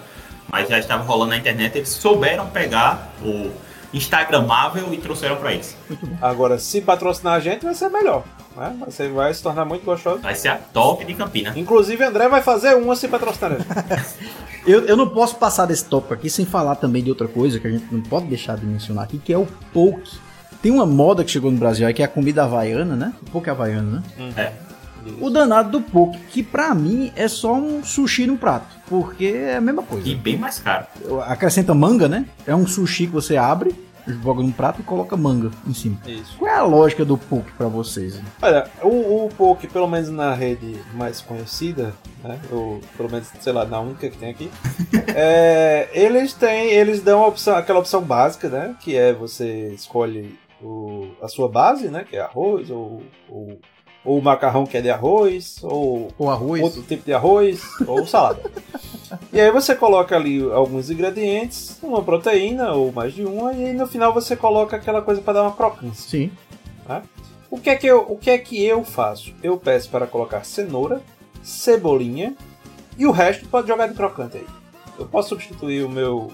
[0.50, 3.50] mas já estava rolando na internet, eles souberam pegar o
[3.92, 5.76] Instagramável e trouxeram pra eles.
[6.20, 8.24] Agora, se patrocinar a gente, vai ser melhor.
[8.56, 8.76] Né?
[8.86, 10.20] Você vai se tornar muito gostoso.
[10.20, 11.52] Vai ser a top de Campina.
[11.56, 13.58] Inclusive, André vai fazer uma se patrocinar.
[14.64, 17.66] Eu, eu não posso passar desse tópico aqui sem falar também de outra coisa que
[17.66, 20.16] a gente não pode deixar de mencionar aqui, que é o poke.
[20.62, 23.12] Tem uma moda que chegou no Brasil aí, que é a comida havaiana, né?
[23.26, 24.32] O poke havaiano, né?
[24.36, 24.71] É.
[25.20, 29.56] O danado do poke, que pra mim é só um sushi no prato, porque é
[29.56, 30.08] a mesma coisa.
[30.08, 30.86] E bem mais caro.
[31.26, 32.26] Acrescenta manga, né?
[32.46, 33.74] É um sushi que você abre,
[34.06, 35.98] joga num prato e coloca manga em cima.
[36.06, 36.36] Isso.
[36.38, 38.20] Qual é a lógica do poke pra vocês?
[38.40, 42.38] Olha, o, o Poke, pelo menos na rede mais conhecida, né?
[42.50, 44.50] Ou pelo menos, sei lá, na única que tem aqui,
[45.14, 48.74] é, eles têm, eles dão a opção, aquela opção básica, né?
[48.80, 52.04] Que é você escolhe o, a sua base, né?
[52.08, 53.58] Que é arroz ou, ou
[54.04, 56.62] ou o macarrão que é de arroz, ou Ou arroz.
[56.62, 58.40] outro tipo de arroz, ou salada.
[59.32, 63.72] E aí você coloca ali alguns ingredientes, uma proteína ou mais de uma, e aí
[63.72, 66.08] no final você coloca aquela coisa para dar uma crocância.
[66.10, 66.30] Sim.
[67.50, 69.34] O que, é que eu, o que é que eu faço?
[69.42, 71.02] Eu peço para colocar cenoura,
[71.42, 72.34] cebolinha
[72.98, 74.46] e o resto pode jogar de crocante aí.
[74.98, 76.32] Eu posso substituir o meu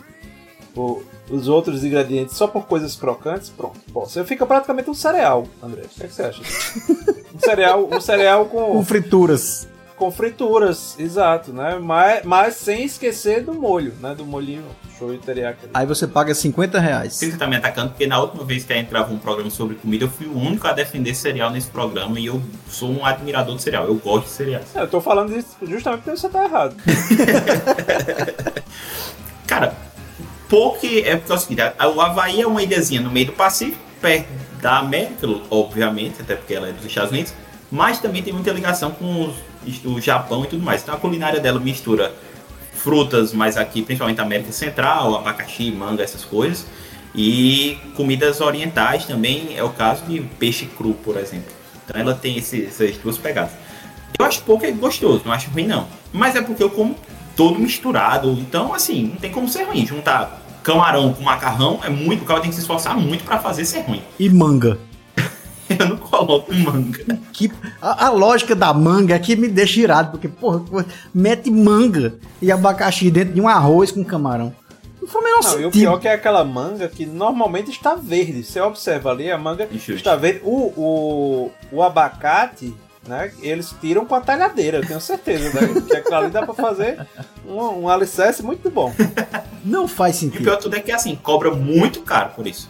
[0.76, 3.50] o- os outros ingredientes só por coisas crocantes?
[3.50, 4.18] Pronto, posso.
[4.18, 5.82] Eu fica praticamente um cereal, André.
[5.84, 6.42] O que, é que você acha?
[7.34, 9.68] Um cereal, um cereal com, Com frituras.
[9.96, 11.78] com frituras, exato, né?
[11.80, 14.12] Mas, mas sem esquecer do molho, né?
[14.14, 14.64] Do molhinho
[14.98, 15.68] show e teriyaki.
[15.72, 17.14] Aí você paga 50 reais.
[17.14, 20.04] Você tá me atacando porque na última vez que eu entrava um programa sobre comida,
[20.04, 23.62] eu fui o único a defender cereal nesse programa e eu sou um admirador de
[23.62, 23.84] cereal.
[23.86, 24.64] Eu gosto de cereais.
[24.74, 26.74] É, Eu tô falando isso justamente porque você tá errado.
[29.46, 29.74] Cara,
[30.48, 31.62] poke é porque é o seguinte,
[31.94, 34.28] o Havaí é uma ilhazinha no meio do Pacífico, perto
[34.60, 37.32] da América, obviamente, até porque ela é dos Estados Unidos,
[37.70, 40.82] mas também tem muita ligação com os- o Japão e tudo mais.
[40.82, 42.12] Então a culinária dela mistura
[42.72, 46.66] frutas, mas aqui principalmente América Central, abacaxi, manga, essas coisas,
[47.14, 51.52] e comidas orientais também, é o caso de peixe cru, por exemplo.
[51.84, 53.52] Então ela tem esse- essas duas pegadas.
[54.18, 55.86] Eu acho poke gostoso, não acho ruim não.
[56.12, 56.96] Mas é porque eu como
[57.38, 58.32] todo misturado.
[58.32, 59.86] Então, assim, não tem como ser ruim.
[59.86, 62.24] Juntar camarão com macarrão é muito.
[62.24, 64.02] O cara tem que se esforçar muito pra fazer ser ruim.
[64.18, 64.76] E manga.
[65.70, 67.04] Eu não coloco manga.
[67.32, 67.48] Que,
[67.80, 70.84] a, a lógica da manga é que me deixa irado, porque, porra, pô,
[71.14, 74.52] mete manga e abacaxi dentro de um arroz com camarão.
[75.00, 77.94] Não foi o menor Não, e o pior que é aquela manga que normalmente está
[77.94, 78.42] verde.
[78.42, 80.40] Você observa ali, a manga Ixi, está verde.
[80.42, 82.74] O, o, o abacate,
[83.08, 83.32] né?
[83.40, 85.80] Eles tiram com a talhadeira, eu tenho certeza, né?
[85.86, 87.04] Que aquilo ali dá pra fazer
[87.46, 88.92] um, um alicerce muito bom.
[89.64, 90.44] Não faz E o sentido.
[90.44, 92.68] pior tudo é que, assim, cobra muito caro por isso.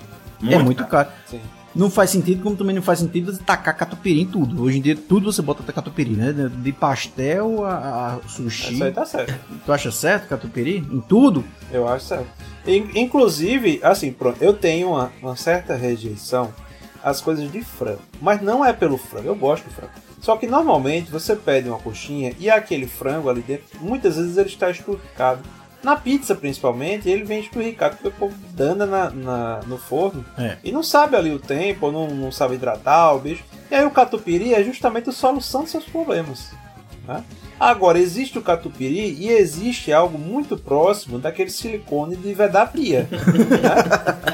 [0.48, 1.08] é muito caro.
[1.26, 1.40] Sim.
[1.74, 4.62] Não faz sentido, como também não faz sentido você tacar catupiry em tudo.
[4.64, 6.32] Hoje em dia, tudo você bota catupiry, né?
[6.32, 8.74] De pastel a, a sushi.
[8.74, 9.34] Isso aí tá certo.
[9.64, 10.78] Tu acha certo catupiry?
[10.78, 11.44] Em tudo?
[11.70, 12.26] Eu acho certo.
[12.66, 16.52] In- Inclusive, assim, pronto, eu tenho uma, uma certa rejeição
[17.04, 18.00] às coisas de frango.
[18.20, 19.92] Mas não é pelo frango, eu gosto do frango.
[20.20, 24.48] Só que normalmente você pede uma coxinha e aquele frango ali dentro, muitas vezes ele
[24.48, 25.40] está esturricado.
[25.82, 30.56] Na pizza, principalmente, ele vem esturricado porque o povo danda na, na- no forno É.
[30.64, 33.44] e não sabe ali o tempo, ou não, não sabe hidratar o bicho.
[33.70, 36.50] E aí o catupiry é justamente a solução dos seus problemas.
[37.06, 37.22] né?
[37.60, 43.08] Agora, existe o catupiry e existe algo muito próximo daquele silicone de vedar fria.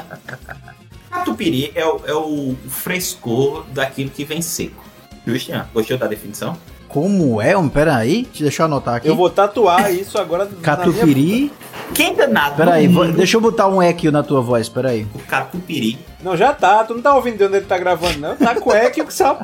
[1.09, 4.83] Catupiry é o, é o frescor daquilo que vem seco.
[5.25, 6.57] Justian, gostou da definição?
[6.87, 7.57] Como é?
[7.57, 7.69] Homem?
[7.69, 9.07] Pera aí, deixa eu anotar aqui.
[9.07, 11.51] Eu vou tatuar isso agora Catupiry.
[11.93, 12.55] Quem danado?
[12.55, 15.05] Pera aí, no vou- deixa eu botar um eco na tua voz, pera aí.
[15.13, 15.99] O catupiry.
[16.23, 16.83] Não, já tá.
[16.83, 18.35] Tu não tá ouvindo de onde ele tá gravando, não.
[18.35, 19.39] Tá com eco que só.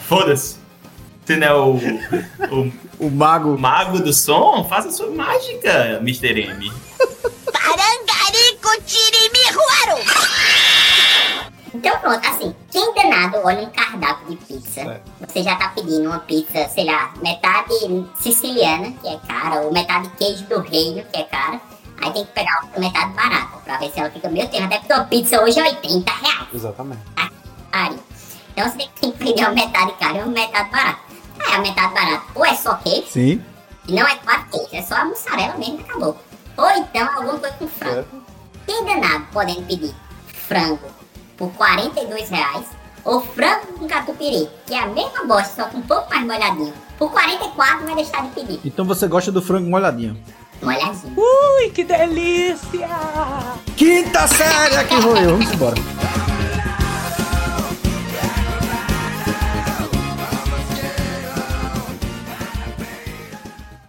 [0.00, 0.56] Foda-se.
[1.24, 1.74] Você não é o,
[2.50, 2.72] o
[3.06, 3.58] O mago.
[3.58, 4.64] mago do som?
[4.68, 6.40] Faça sua mágica, Mr.
[6.50, 6.70] M.
[7.52, 10.04] Parangarico tirimiruaru!
[11.74, 15.00] Então pronto, assim, quem danado olha um cardápio de pizza, É.
[15.26, 17.74] você já tá pedindo uma pizza, sei lá, metade
[18.20, 21.60] siciliana, que é cara, ou metade queijo do reino, que é cara.
[22.00, 24.78] Aí tem que pegar outra metade barata, pra ver se ela fica, meu Deus, até
[24.78, 26.48] porque a pizza hoje é 80 reais.
[26.54, 27.02] Exatamente.
[27.72, 27.98] Ari.
[28.52, 30.98] Então você tem que pedir uma metade cara e uma metade barata.
[31.44, 33.42] Aí a metade barata ou é só queijo, Sim.
[33.88, 36.16] e não é quatro queijos, é só a mussarela mesmo acabou.
[36.56, 37.94] Ou então alguma coisa com frango.
[37.94, 38.24] Certo?
[38.64, 39.94] Quem danado podendo pedir
[40.28, 40.78] frango
[41.36, 42.66] por 42 reais
[43.04, 46.72] ou frango com catupiry, que é a mesma bosta, só com um pouco mais molhadinho,
[46.98, 48.60] por 44 vai deixar de pedir.
[48.64, 50.16] Então você gosta do frango molhadinho.
[50.62, 51.14] Molhadinho.
[53.76, 55.00] Quinta série, aqui eu.
[55.02, 55.74] Vamos embora.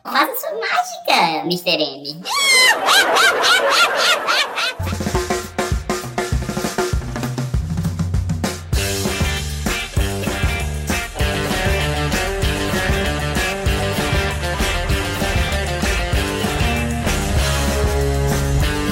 [0.03, 1.81] Faça sua mágica, Mr.
[1.81, 2.21] M.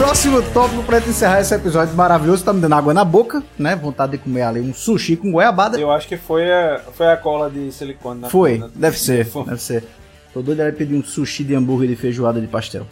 [0.04, 2.44] Próximo tópico pra gente encerrar esse episódio maravilhoso.
[2.44, 3.74] Tá me dando água na boca, né?
[3.74, 5.80] Vontade de comer ali um sushi com goiabada.
[5.80, 9.24] Eu acho que foi a, foi a cola de silicone na Foi, na- deve ser,
[9.32, 9.46] Foi.
[9.46, 9.86] deve ser.
[10.34, 12.86] Tô doido aí pedir um sushi de hambúrguer de feijoada de pastel.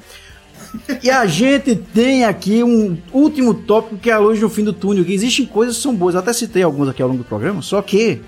[1.04, 4.72] E a gente tem aqui um último tópico que é a luz no fim do
[4.72, 7.28] túnel, que existem coisas que são boas, eu até citei algumas aqui ao longo do
[7.28, 8.22] programa, só que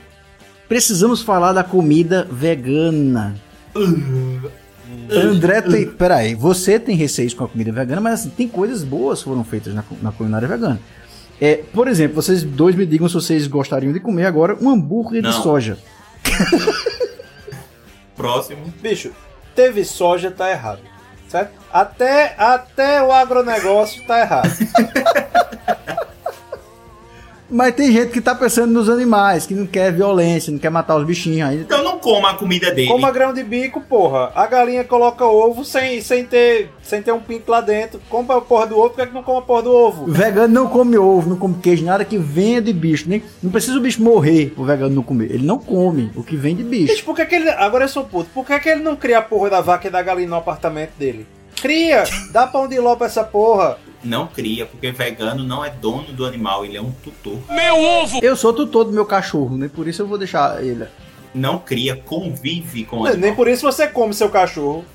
[0.67, 3.33] precisamos falar da comida vegana.
[5.11, 5.87] André tem.
[5.87, 9.43] Peraí, você tem receios com a comida vegana, mas assim, tem coisas boas que foram
[9.43, 10.79] feitas na, na culinária vegana.
[11.41, 15.21] É, por exemplo, vocês dois me digam se vocês gostariam de comer agora um hambúrguer
[15.21, 15.41] de Não.
[15.43, 15.77] soja.
[18.15, 18.73] Próximo.
[18.81, 19.11] Bicho,
[19.55, 20.79] teve soja, tá errado.
[21.27, 21.51] Certo?
[21.71, 24.49] Até, até o agronegócio tá errado.
[27.49, 30.95] Mas tem gente que tá pensando nos animais, que não quer violência, não quer matar
[30.95, 31.63] os bichinhos ainda.
[31.63, 32.89] Então não coma a comida dele.
[32.89, 34.31] Coma grão de bico, porra.
[34.35, 38.01] A galinha coloca ovo sem, sem, ter, sem ter um pinto lá dentro.
[38.09, 40.03] Compra a porra do ovo, por que, é que não come a porra do ovo?
[40.03, 43.07] O vegano não come ovo, não come queijo, nada que venha de bicho.
[43.07, 45.31] Nem, não precisa o bicho morrer o vegano não comer.
[45.31, 46.93] Ele não come o que vem de bicho.
[46.93, 47.49] Bicho, por que, que ele.
[47.49, 48.29] Agora eu sou puto.
[48.33, 50.91] Por que, que ele não cria a porra da vaca e da galinha no apartamento
[50.97, 51.25] dele?
[51.61, 52.03] Cria!
[52.31, 53.77] Dá pão de ló pra essa porra.
[54.03, 57.37] Não cria, porque vegano não é dono do animal, ele é um tutor.
[58.21, 59.69] Eu sou tutor do meu cachorro, né?
[59.73, 60.85] Por isso eu vou deixar ele.
[61.33, 63.35] Não cria, convive com o Nem animal.
[63.35, 64.85] por isso você come seu cachorro.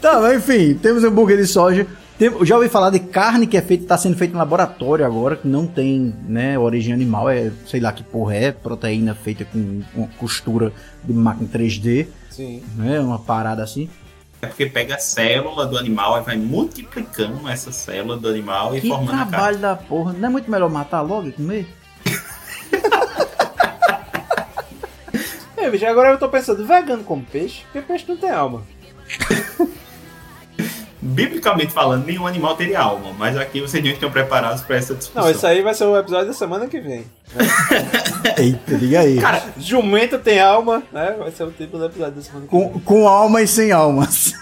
[0.00, 1.86] Tá, mas enfim, temos hambúrguer de soja.
[2.18, 5.36] Tem- já ouvi falar de carne que é feita, tá sendo feita em laboratório agora,
[5.36, 9.82] que não tem, né, origem animal, é, sei lá que porra é, proteína feita com,
[9.94, 10.72] com costura
[11.04, 12.62] de máquina 3D, Sim.
[12.76, 13.88] né, uma parada assim.
[14.42, 18.80] É porque pega a célula do animal e vai multiplicando essa célula do animal e
[18.80, 19.30] Que formando a carne.
[19.30, 21.66] trabalho da porra, não é muito melhor matar logo e comer?
[25.68, 27.62] É, bicho, agora eu tô pensando, vegano come peixe?
[27.64, 28.62] Porque peixe não tem alma.
[31.00, 35.22] Biblicamente falando, nenhum animal teria alma, mas aqui vocês não estão preparados para essa discussão.
[35.22, 37.04] Não, esse aí vai ser o episódio da semana que vem.
[38.36, 39.20] Eita, diga aí.
[39.20, 41.14] Cara, Jumento tem alma, né?
[41.18, 42.68] Vai ser o título do episódio da semana que vem.
[42.70, 44.32] com, com alma e sem almas.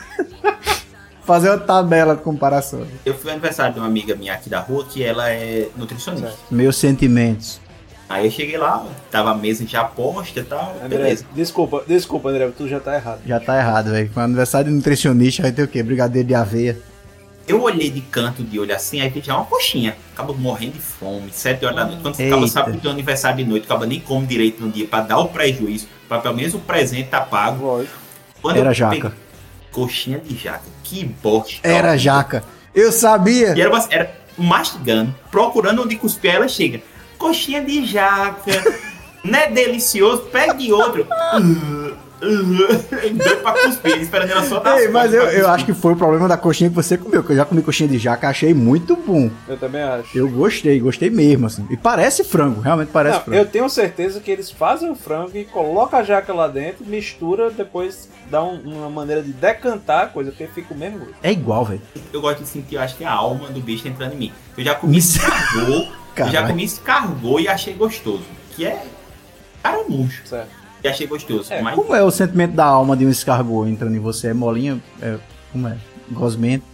[1.25, 2.87] Fazer uma tabela de comparação.
[3.05, 6.33] eu fui no aniversário de uma amiga minha aqui da rua que ela é nutricionista.
[6.51, 7.61] Meus sentimentos.
[8.09, 11.25] Aí eu cheguei lá, tava a mesa já posta e tal, André, beleza.
[11.35, 13.21] desculpa, desculpa, André, tu já tá errado.
[13.27, 14.09] Já tá errado, velho.
[14.15, 15.83] Com aniversário de nutricionista vai ter o quê?
[15.83, 16.79] Brigadeiro de aveia.
[17.49, 19.97] Eu olhei de canto de olho assim, aí vi já uma coxinha.
[20.15, 22.03] Acaba morrendo de fome, sete horas da noite.
[22.03, 22.53] Quando você acaba Eita.
[22.53, 25.19] sabe que tem um aniversário de noite, acaba nem come direito no dia pra dar
[25.19, 27.65] o prejuízo, pra pelo menos o presente tá pago.
[27.65, 27.95] Lógico.
[28.43, 28.95] Quando Era eu jaca.
[28.95, 29.13] peguei-
[29.73, 31.59] Coxinha de jaca, que bosta.
[31.67, 32.43] Era jaca.
[32.75, 33.53] Eu sabia.
[33.57, 36.81] E era, era mastigando, procurando onde cuspir, ela chega.
[37.19, 38.53] Coxinha de jaca,
[39.25, 40.23] não é delicioso?
[40.33, 41.07] Pegue outro.
[42.19, 45.93] Doido pra cuspir, esperando ela só dar Ei, as mas eu, eu acho que foi
[45.93, 48.55] o problema da coxinha que você comeu, que eu já comi coxinha de jaca, achei
[48.55, 49.31] muito bom.
[49.47, 50.17] Eu também acho.
[50.17, 51.67] Eu gostei, gostei mesmo, assim.
[51.69, 53.39] E parece frango, realmente parece Não, frango.
[53.39, 57.51] eu tenho certeza que eles fazem o frango e colocam a jaca lá dentro, mistura,
[57.51, 61.15] depois dá um- uma maneira de decantar a coisa, porque fica o mesmo gosto.
[61.23, 61.83] É igual, velho.
[62.15, 64.33] Eu gosto de sentir, eu acho que a alma do bicho entrando em mim.
[64.57, 65.19] Eu já comi Isso.
[66.23, 66.49] Eu já Caralho.
[66.53, 68.25] comi escargot e achei gostoso.
[68.55, 68.85] Que é
[69.63, 70.23] caramujo.
[70.25, 70.51] Certo.
[70.85, 71.53] E achei gostoso.
[71.53, 74.29] É, mas Como é o sentimento da alma de um escargot entrando em você?
[74.29, 74.81] É molinha?
[75.01, 75.19] É,
[75.53, 75.77] como é?
[76.11, 76.65] Gosmento?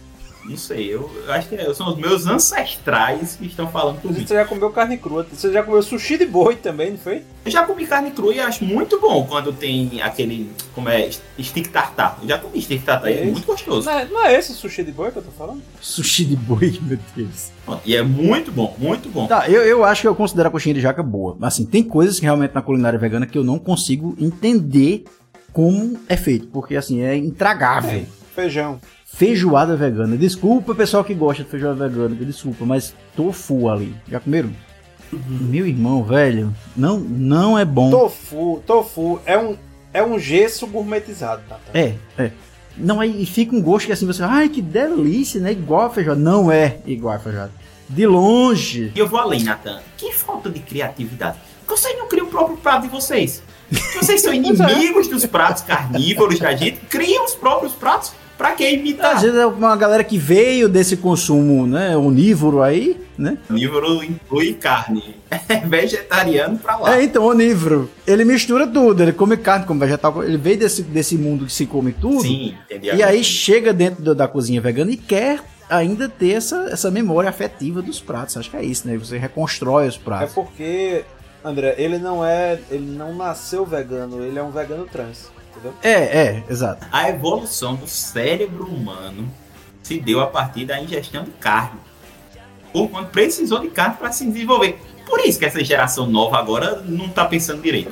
[0.45, 4.19] Não sei, eu, eu acho que é- são os meus ancestrais que estão falando comigo.
[4.19, 7.23] Inclusive, você já comeu carne crua, você já comeu sushi de boi também, não foi?
[7.45, 11.67] Eu já comi carne crua e acho muito bom quando tem aquele, como é, stick
[11.69, 12.19] tartar.
[12.21, 13.31] Eu já comi stick tartar e é Isso.
[13.31, 13.85] muito gostoso.
[13.89, 15.61] Não é, não é esse o sushi de boi que eu tô falando?
[15.81, 17.51] Sushi de boi, meu Deus.
[17.85, 19.27] E é muito bom, muito bom.
[19.27, 21.37] Tá, eu, eu acho que eu considero a coxinha de jaca boa.
[21.41, 25.05] Assim, tem coisas que realmente na culinária vegana que eu não consigo entender
[25.53, 26.47] como é feito.
[26.47, 28.05] Porque, assim, é intragável.
[28.35, 28.81] Feijão.
[29.13, 30.17] Feijoada vegana.
[30.17, 32.15] Desculpa, pessoal que gosta de feijoada vegana.
[32.15, 33.95] Desculpa, mas tofu ali.
[34.09, 34.51] Já comeram?
[35.11, 37.91] Meu irmão, velho, não, não é bom.
[37.91, 39.55] Tofu, tofu é um,
[39.93, 41.59] é um gesso gourmetizado, tá?
[41.71, 42.31] É, é.
[42.75, 45.51] Não, aí fica um gosto que assim você, ai que delícia, né?
[45.51, 46.19] Igual a feijoada.
[46.19, 47.51] Não é igual a feijoada.
[47.87, 48.91] De longe.
[48.95, 49.79] E eu vou além, Natan.
[49.95, 51.37] Que falta de criatividade.
[51.67, 53.43] Por que vocês não criam o próprio prato de vocês?
[53.93, 58.11] Vocês são inimigos dos pratos carnívoros da gente, criam os próprios pratos.
[58.37, 59.15] Pra que imitar?
[59.15, 63.37] Às vezes é uma galera que veio desse consumo, né, onívoro aí, né?
[63.47, 65.15] Carnívoro inclui carne.
[65.49, 66.97] É vegetariano pra lá.
[66.97, 67.89] É, então, onívoro.
[68.07, 71.65] Ele mistura tudo, ele come carne, come vegetal, ele veio desse, desse mundo que se
[71.65, 72.21] come tudo.
[72.21, 72.95] Sim, entendi.
[72.95, 77.29] E aí chega dentro do- da cozinha vegana e quer ainda ter essa, essa memória
[77.29, 78.37] afetiva dos pratos.
[78.37, 78.97] Acho que é isso, né?
[78.97, 80.33] Você reconstrói os É pratos.
[80.33, 81.03] porque,
[81.43, 82.59] André, ele não é.
[82.69, 85.31] Ele não nasceu vegano, ele é um vegano trans.
[85.63, 85.73] Entendeu?
[85.81, 86.85] É, é, exato.
[86.91, 89.29] A evolução do cérebro humano
[89.81, 91.79] se deu a partir da ingestão de carne.
[92.73, 94.79] Ou quando precisou de carne para se desenvolver.
[95.05, 97.91] Por isso que essa geração nova agora não tá pensando direito.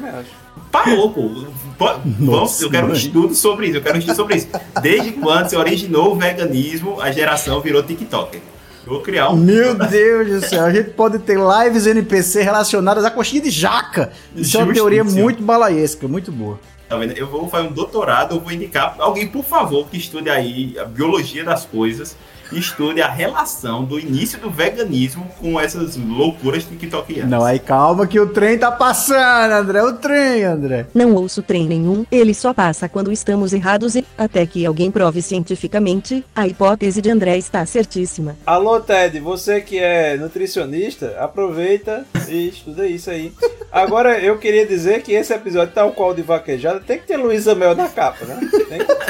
[0.71, 1.45] Parou, pô.
[1.77, 2.97] Vamos, eu quero um mãe.
[2.97, 4.47] estudo sobre isso, eu quero um estudo sobre isso.
[4.81, 8.41] Desde quando se originou o veganismo, a geração virou TikToker.
[8.85, 9.37] Eu vou criar um.
[9.37, 14.11] Meu Deus do céu, a gente pode ter lives NPC relacionadas à coxinha de jaca.
[14.35, 16.59] Isso é uma teoria muito balaiesca, muito boa.
[16.91, 17.13] Tá vendo?
[17.13, 20.83] Eu vou fazer um doutorado, eu vou indicar alguém, por favor, que estude aí a
[20.83, 22.17] biologia das coisas
[22.57, 27.29] estude a relação do início do veganismo com essas loucuras tiktokianas.
[27.29, 29.81] Não, aí calma que o trem tá passando, André.
[29.83, 30.85] O trem, André.
[30.93, 35.21] Não ouço trem nenhum, ele só passa quando estamos errados e, até que alguém prove
[35.21, 38.35] cientificamente, a hipótese de André está certíssima.
[38.45, 43.33] Alô, Ted, você que é nutricionista, aproveita e estuda isso aí.
[43.71, 47.53] Agora, eu queria dizer que esse episódio, tal qual de vaquejada, tem que ter Luísa
[47.55, 48.39] Mel na capa, né?
[48.69, 49.01] Tem que...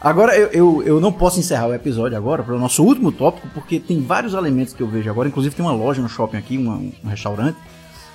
[0.00, 3.48] Agora, eu, eu, eu não posso encerrar o episódio agora para o nosso último tópico,
[3.54, 5.28] porque tem vários elementos que eu vejo agora.
[5.28, 7.56] Inclusive, tem uma loja no shopping aqui, uma- um restaurante,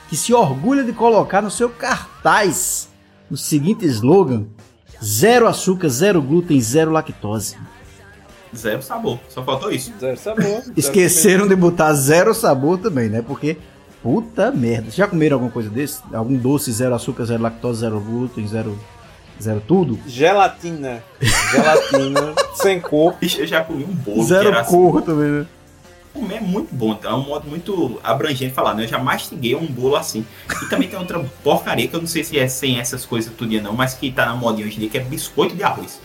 [0.07, 2.87] que se orgulha de colocar no seu cartaz
[3.29, 4.45] o seguinte slogan:
[5.03, 7.57] zero açúcar, zero glúten, zero lactose.
[8.55, 9.91] Zero sabor, só faltou isso.
[9.99, 10.63] Zero sabor.
[10.77, 13.21] Esqueceram de botar zero sabor também, né?
[13.21, 13.57] Porque,
[14.01, 14.83] puta merda.
[14.83, 16.01] Vocês já comeram alguma coisa desse?
[16.13, 18.77] Algum doce, zero açúcar, zero lactose, zero glúten, zero,
[19.41, 19.99] zero tudo?
[20.07, 21.03] Gelatina.
[21.51, 23.15] Gelatina, sem cor.
[23.21, 24.71] Eu já comi um bolo que Zero era assim.
[24.71, 25.45] cor também, né?
[26.13, 28.83] Comer é muito bom, é um modo muito abrangente de falar, né?
[28.83, 30.25] Eu já mastiguei um bolo assim.
[30.61, 33.61] E também tem outra porcaria que eu não sei se é sem essas coisas tudo
[33.61, 36.01] não, mas que tá na modinha hoje em dia, que é biscoito de arroz.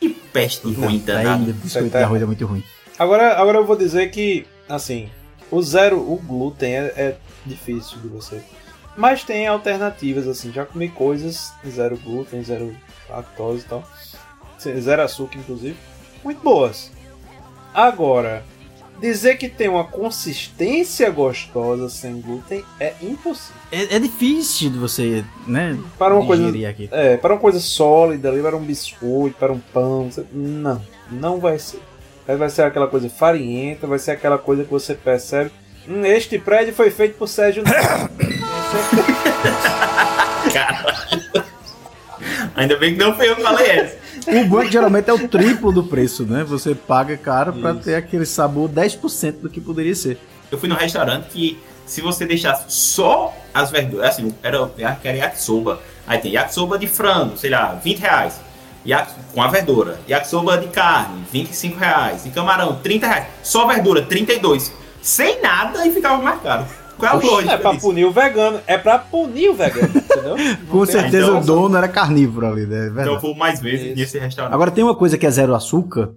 [0.00, 1.52] Que peste ruim Aí, danado.
[1.52, 2.64] biscoito de arroz é muito ruim.
[2.98, 5.10] Agora, agora eu vou dizer que, assim,
[5.50, 7.16] o zero, o glúten é, é
[7.46, 8.42] difícil de você.
[8.96, 12.74] Mas tem alternativas, assim, já comi coisas zero glúten, zero
[13.08, 13.84] lactose e tal.
[14.60, 15.76] Zero açúcar, inclusive.
[16.22, 16.90] Muito boas.
[17.74, 18.44] Agora,
[19.00, 23.60] dizer que tem uma consistência gostosa sem glúten é impossível.
[23.72, 25.78] É, é difícil de você, né?
[25.98, 26.88] Para uma coisa, aqui.
[26.92, 30.80] é, para uma coisa sólida, ali, para um biscoito, para um pão, não,
[31.10, 31.80] não vai ser.
[32.28, 35.50] Aí vai ser aquela coisa farinhenta, vai ser aquela coisa que você percebe.
[35.88, 37.62] "Hum, este prédio foi feito por Sérgio.
[42.54, 43.96] Ainda bem que não foi eu que falei essa.
[44.28, 46.44] O que geralmente é o triplo do preço, né?
[46.44, 50.18] Você paga caro pra ter aquele sabor 10% do que poderia ser.
[50.50, 55.80] Eu fui num restaurante que, se você deixasse só as verduras, assim, era, era yakisoba.
[56.06, 58.40] Aí tem yakisoba de frango, sei lá, 20 reais.
[58.86, 59.98] Yaki, com a verdura.
[60.08, 62.24] Yakisoba de carne, 25 reais.
[62.24, 63.26] De camarão, 30 reais.
[63.42, 64.72] Só verdura, 32.
[65.02, 66.64] Sem nada e ficava mais caro.
[66.96, 67.86] Qual é a lógica É pra disso?
[67.86, 68.60] punir o vegano.
[68.66, 70.36] É pra punir o vegano, entendeu?
[70.70, 72.76] Com certeza então- o dono era carnívoro ali, né?
[72.76, 73.00] É verdade.
[73.08, 73.96] Então eu vou mais vezes Isso.
[73.96, 74.54] nesse restaurante.
[74.54, 76.10] Agora tem uma coisa que é zero açúcar,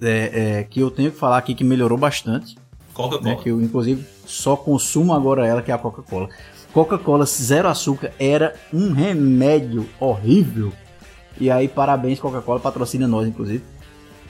[0.00, 2.60] é, é, que eu tenho que falar aqui que melhorou bastante, né?
[2.94, 3.36] Coca-Cola.
[3.36, 6.28] Que eu, inclusive, só consumo agora ela, que é a Coca-Cola.
[6.72, 10.72] Coca-Cola zero açúcar era um remédio horrível.
[11.40, 13.64] E aí, parabéns, Coca-Cola, patrocina nós, inclusive.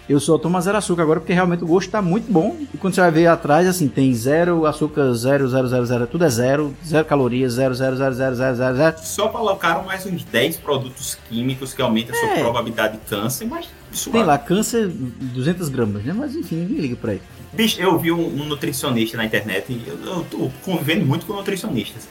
[0.07, 2.57] Eu só tomo zero açúcar agora porque realmente o gosto tá muito bom.
[2.75, 6.25] E quando você vai ver atrás, assim, tem zero açúcar, zero, zero, zero, zero, tudo
[6.25, 8.97] é zero, zero calorias, zero, zero, zero, zero, zero, zero, zero.
[9.03, 12.41] Só colocaram mais uns 10 produtos químicos que aumentam a sua É.
[12.41, 16.13] probabilidade de câncer, mas isso Tem lá câncer 200 gramas, né?
[16.13, 17.25] Mas enfim, ninguém liga pra isso.
[17.55, 21.33] Bicho, eu vi um, um nutricionista na internet, e eu, eu tô convivendo muito com
[21.33, 22.09] nutricionistas,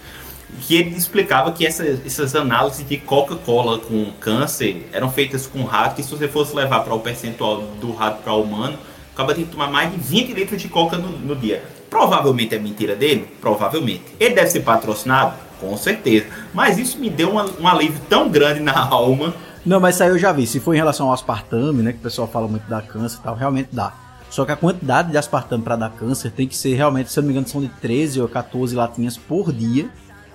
[0.62, 6.00] que ele explicava que essa- essas análises de Coca-Cola com câncer eram feitas com rato,
[6.02, 8.78] e se você fosse levar para o percentual do rato para o humano,
[9.14, 11.64] acaba tendo que tomar mais de 20 litros de coca no, no dia.
[11.90, 13.28] Provavelmente é mentira dele?
[13.40, 14.04] Provavelmente.
[14.20, 15.36] Ele deve ser patrocinado?
[15.60, 16.26] Com certeza.
[16.54, 19.34] Mas isso me deu uma- um alívio tão grande na alma.
[19.66, 20.46] Não, mas isso aí eu já vi.
[20.48, 21.92] Se for em relação ao aspartame, né?
[21.94, 23.94] Que o pessoal fala muito da câncer e tal, realmente dá.
[24.30, 27.22] Só que a quantidade de aspartame para dar câncer tem que ser realmente, se eu
[27.22, 29.88] não me engano, são de 13 ou 14 latinhas por dia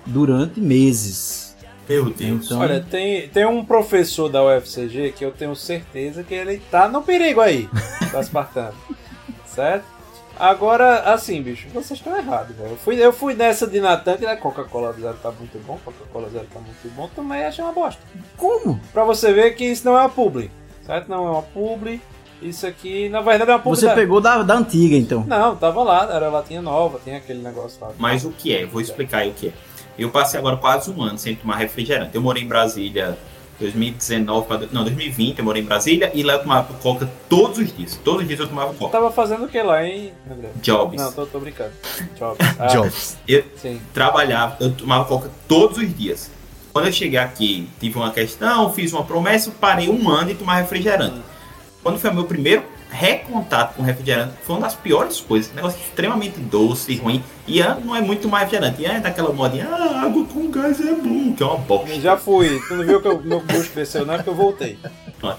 [0.05, 1.55] durante meses.
[1.87, 2.45] Meu Deus.
[2.45, 6.87] Então, Olha, tem, tem um professor da UFCG que eu tenho certeza que ele tá
[6.87, 7.67] no perigo aí,
[8.11, 8.75] do aspartame.
[9.47, 9.85] certo?
[10.37, 12.69] Agora, assim, bicho, vocês estão errados, velho.
[12.69, 16.29] Eu fui, eu fui nessa de Natan, que né, Coca-Cola Zero tá muito bom, Coca-Cola
[16.29, 18.01] Zero tá muito bom, também achei uma bosta.
[18.37, 18.79] como?
[18.93, 20.49] Pra você ver que isso não é uma publi,
[20.85, 21.09] certo?
[21.09, 21.99] Não é uma publi,
[22.41, 25.25] isso aqui, na verdade, é uma publi Você da- pegou da, da antiga, então.
[25.27, 27.91] Não, tava lá, era latinha nova, tem aquele negócio lá.
[27.97, 28.65] Mas o que é?
[28.65, 29.51] Vou explicar aí o que é.
[29.99, 32.11] Eu passei agora quase um ano sem tomar refrigerante.
[32.15, 33.17] Eu morei em Brasília
[33.59, 37.75] 2019, pra- não, 2020 eu morei em Brasília e lá eu tomava coca todos os
[37.75, 37.99] dias.
[38.03, 38.91] Todos os dias eu tomava coca.
[38.91, 40.49] Tava fazendo o que lá, hein, André?
[40.61, 41.01] Jobs.
[41.01, 41.71] Não, tô, tô brincando.
[42.17, 42.37] Jobs.
[42.57, 43.17] Ah, Jobs.
[43.27, 43.81] Eu Sim.
[43.93, 46.31] trabalhava, eu tomava coca todos os dias.
[46.71, 50.55] Quando eu cheguei aqui, tive uma questão, fiz uma promessa, parei um ano de tomar
[50.61, 51.19] refrigerante.
[51.83, 55.51] Quando foi o meu primeiro recontato com refrigerante, foi uma das piores coisas.
[55.51, 57.23] Um negócio extremamente doce, ruim.
[57.47, 58.81] E Ian não é muito mais refrigerante.
[58.81, 61.99] Ian é daquela modinha, ah, água com gás é bom, que é uma bosta.
[61.99, 62.59] Já fui.
[62.67, 64.77] Tu não viu que o meu gosto cresceu, não é porque eu voltei.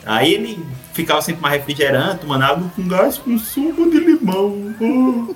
[0.06, 4.74] Aí ele ficava sem tomar refrigerante, tomando água com gás com suco de limão.
[4.80, 5.34] Oh.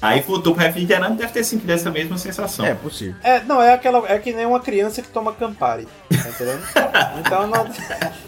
[0.00, 2.64] Aí voltou pro refrigerante deve ter sentido essa mesma sensação.
[2.64, 3.16] É possível.
[3.22, 4.06] É, não, é aquela.
[4.08, 5.88] É que nem uma criança que toma Campari.
[6.08, 6.62] Tá entendendo?
[7.26, 7.68] então não,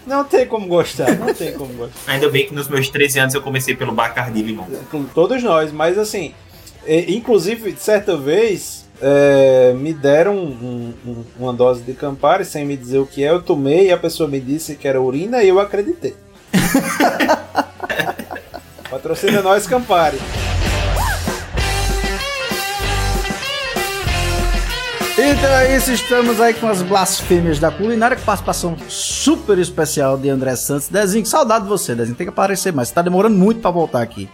[0.06, 1.14] não tem como gostar.
[1.16, 2.10] Não tem como gostar.
[2.12, 4.66] Ainda bem que nos meus 13 anos eu comecei pelo Bacardi Limão.
[4.90, 6.34] Com todos nós, mas assim.
[6.84, 8.80] é, inclusive, certa vez.
[9.02, 13.30] é, me deram um- um- uma dose de Campari sem me dizer o que é,
[13.30, 16.14] eu tomei e a pessoa me disse que era urina e eu acreditei.
[18.90, 20.18] Patrocina nós, Campari.
[25.22, 30.30] Então é isso, estamos aí com as blasfêmias da culinária, com participação super especial de
[30.30, 30.88] André Santos.
[30.88, 32.88] Dezinho, que saudade de você, Dezinho, tem que aparecer mais.
[32.88, 34.30] Você tá demorando muito pra voltar aqui.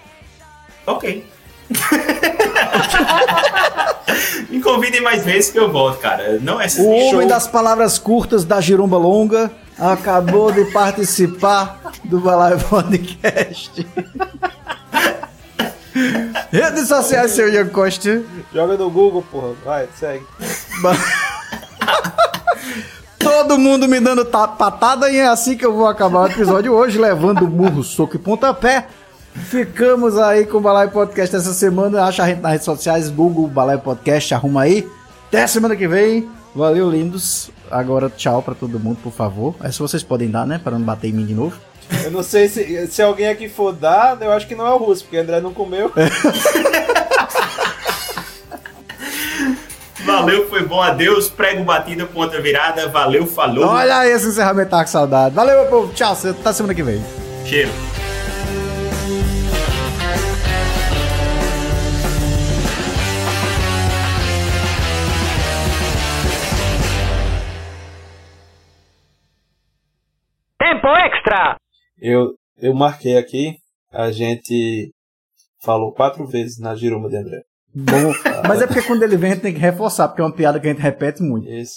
[0.86, 1.26] Ok.
[4.48, 6.38] Me convidem mais vezes que eu volto, cara.
[6.40, 7.26] Não é O homem show.
[7.26, 13.84] das palavras curtas da Giromba Longa acabou de participar do Balai Podcast.
[16.52, 18.22] Redes sociais, seu Ian Costa.
[18.52, 19.54] Joga no Google, porra.
[19.64, 20.24] Vai, segue.
[23.18, 26.72] Todo mundo me dando ta- patada e é assim que eu vou acabar o episódio
[26.72, 28.86] hoje, levando murro, soco e pontapé.
[29.34, 32.04] Ficamos aí com o Balai Podcast essa semana.
[32.04, 34.88] Acha a gente nas redes sociais, Google Balai Podcast, arruma aí.
[35.28, 36.28] Até semana que vem.
[36.54, 37.50] Valeu, lindos.
[37.70, 39.54] Agora, tchau pra todo mundo, por favor.
[39.62, 40.58] Essa vocês podem dar, né?
[40.62, 41.56] Para não bater em mim de novo.
[42.04, 44.76] Eu não sei se, se alguém aqui for dar, eu acho que não é o
[44.76, 45.92] russo, porque o André não comeu.
[50.06, 50.80] Valeu, foi bom.
[50.80, 51.28] Adeus.
[51.28, 52.88] Prego batida, ponta virada.
[52.88, 53.66] Valeu, falou.
[53.66, 55.34] Olha aí esse encerramento, tá com saudade.
[55.34, 55.92] Valeu, meu povo.
[55.92, 56.12] Tchau.
[56.12, 57.02] Até semana que vem.
[57.44, 57.70] Cheiro.
[70.58, 71.56] Tempo extra!
[71.98, 73.56] Eu, eu marquei aqui,
[73.92, 74.92] a gente
[75.60, 77.42] falou quatro vezes na giruma de André.
[77.74, 78.12] Bom,
[78.48, 80.58] mas é porque quando ele vem a gente tem que reforçar, porque é uma piada
[80.58, 81.46] que a gente repete muito.
[81.46, 81.76] Isso.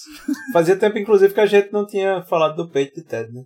[0.53, 3.43] Fazia tempo, inclusive, que a gente não tinha falado do peito de Ted, né?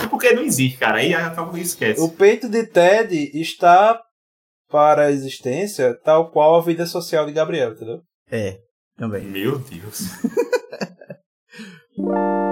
[0.00, 0.98] É porque não existe, cara.
[0.98, 2.00] Aí acaba que esquece.
[2.00, 4.00] O peito de Ted está
[4.70, 8.00] para a existência tal qual a vida social de Gabriel, entendeu?
[8.30, 8.58] É,
[8.96, 9.24] também.
[9.24, 10.02] Meu Deus.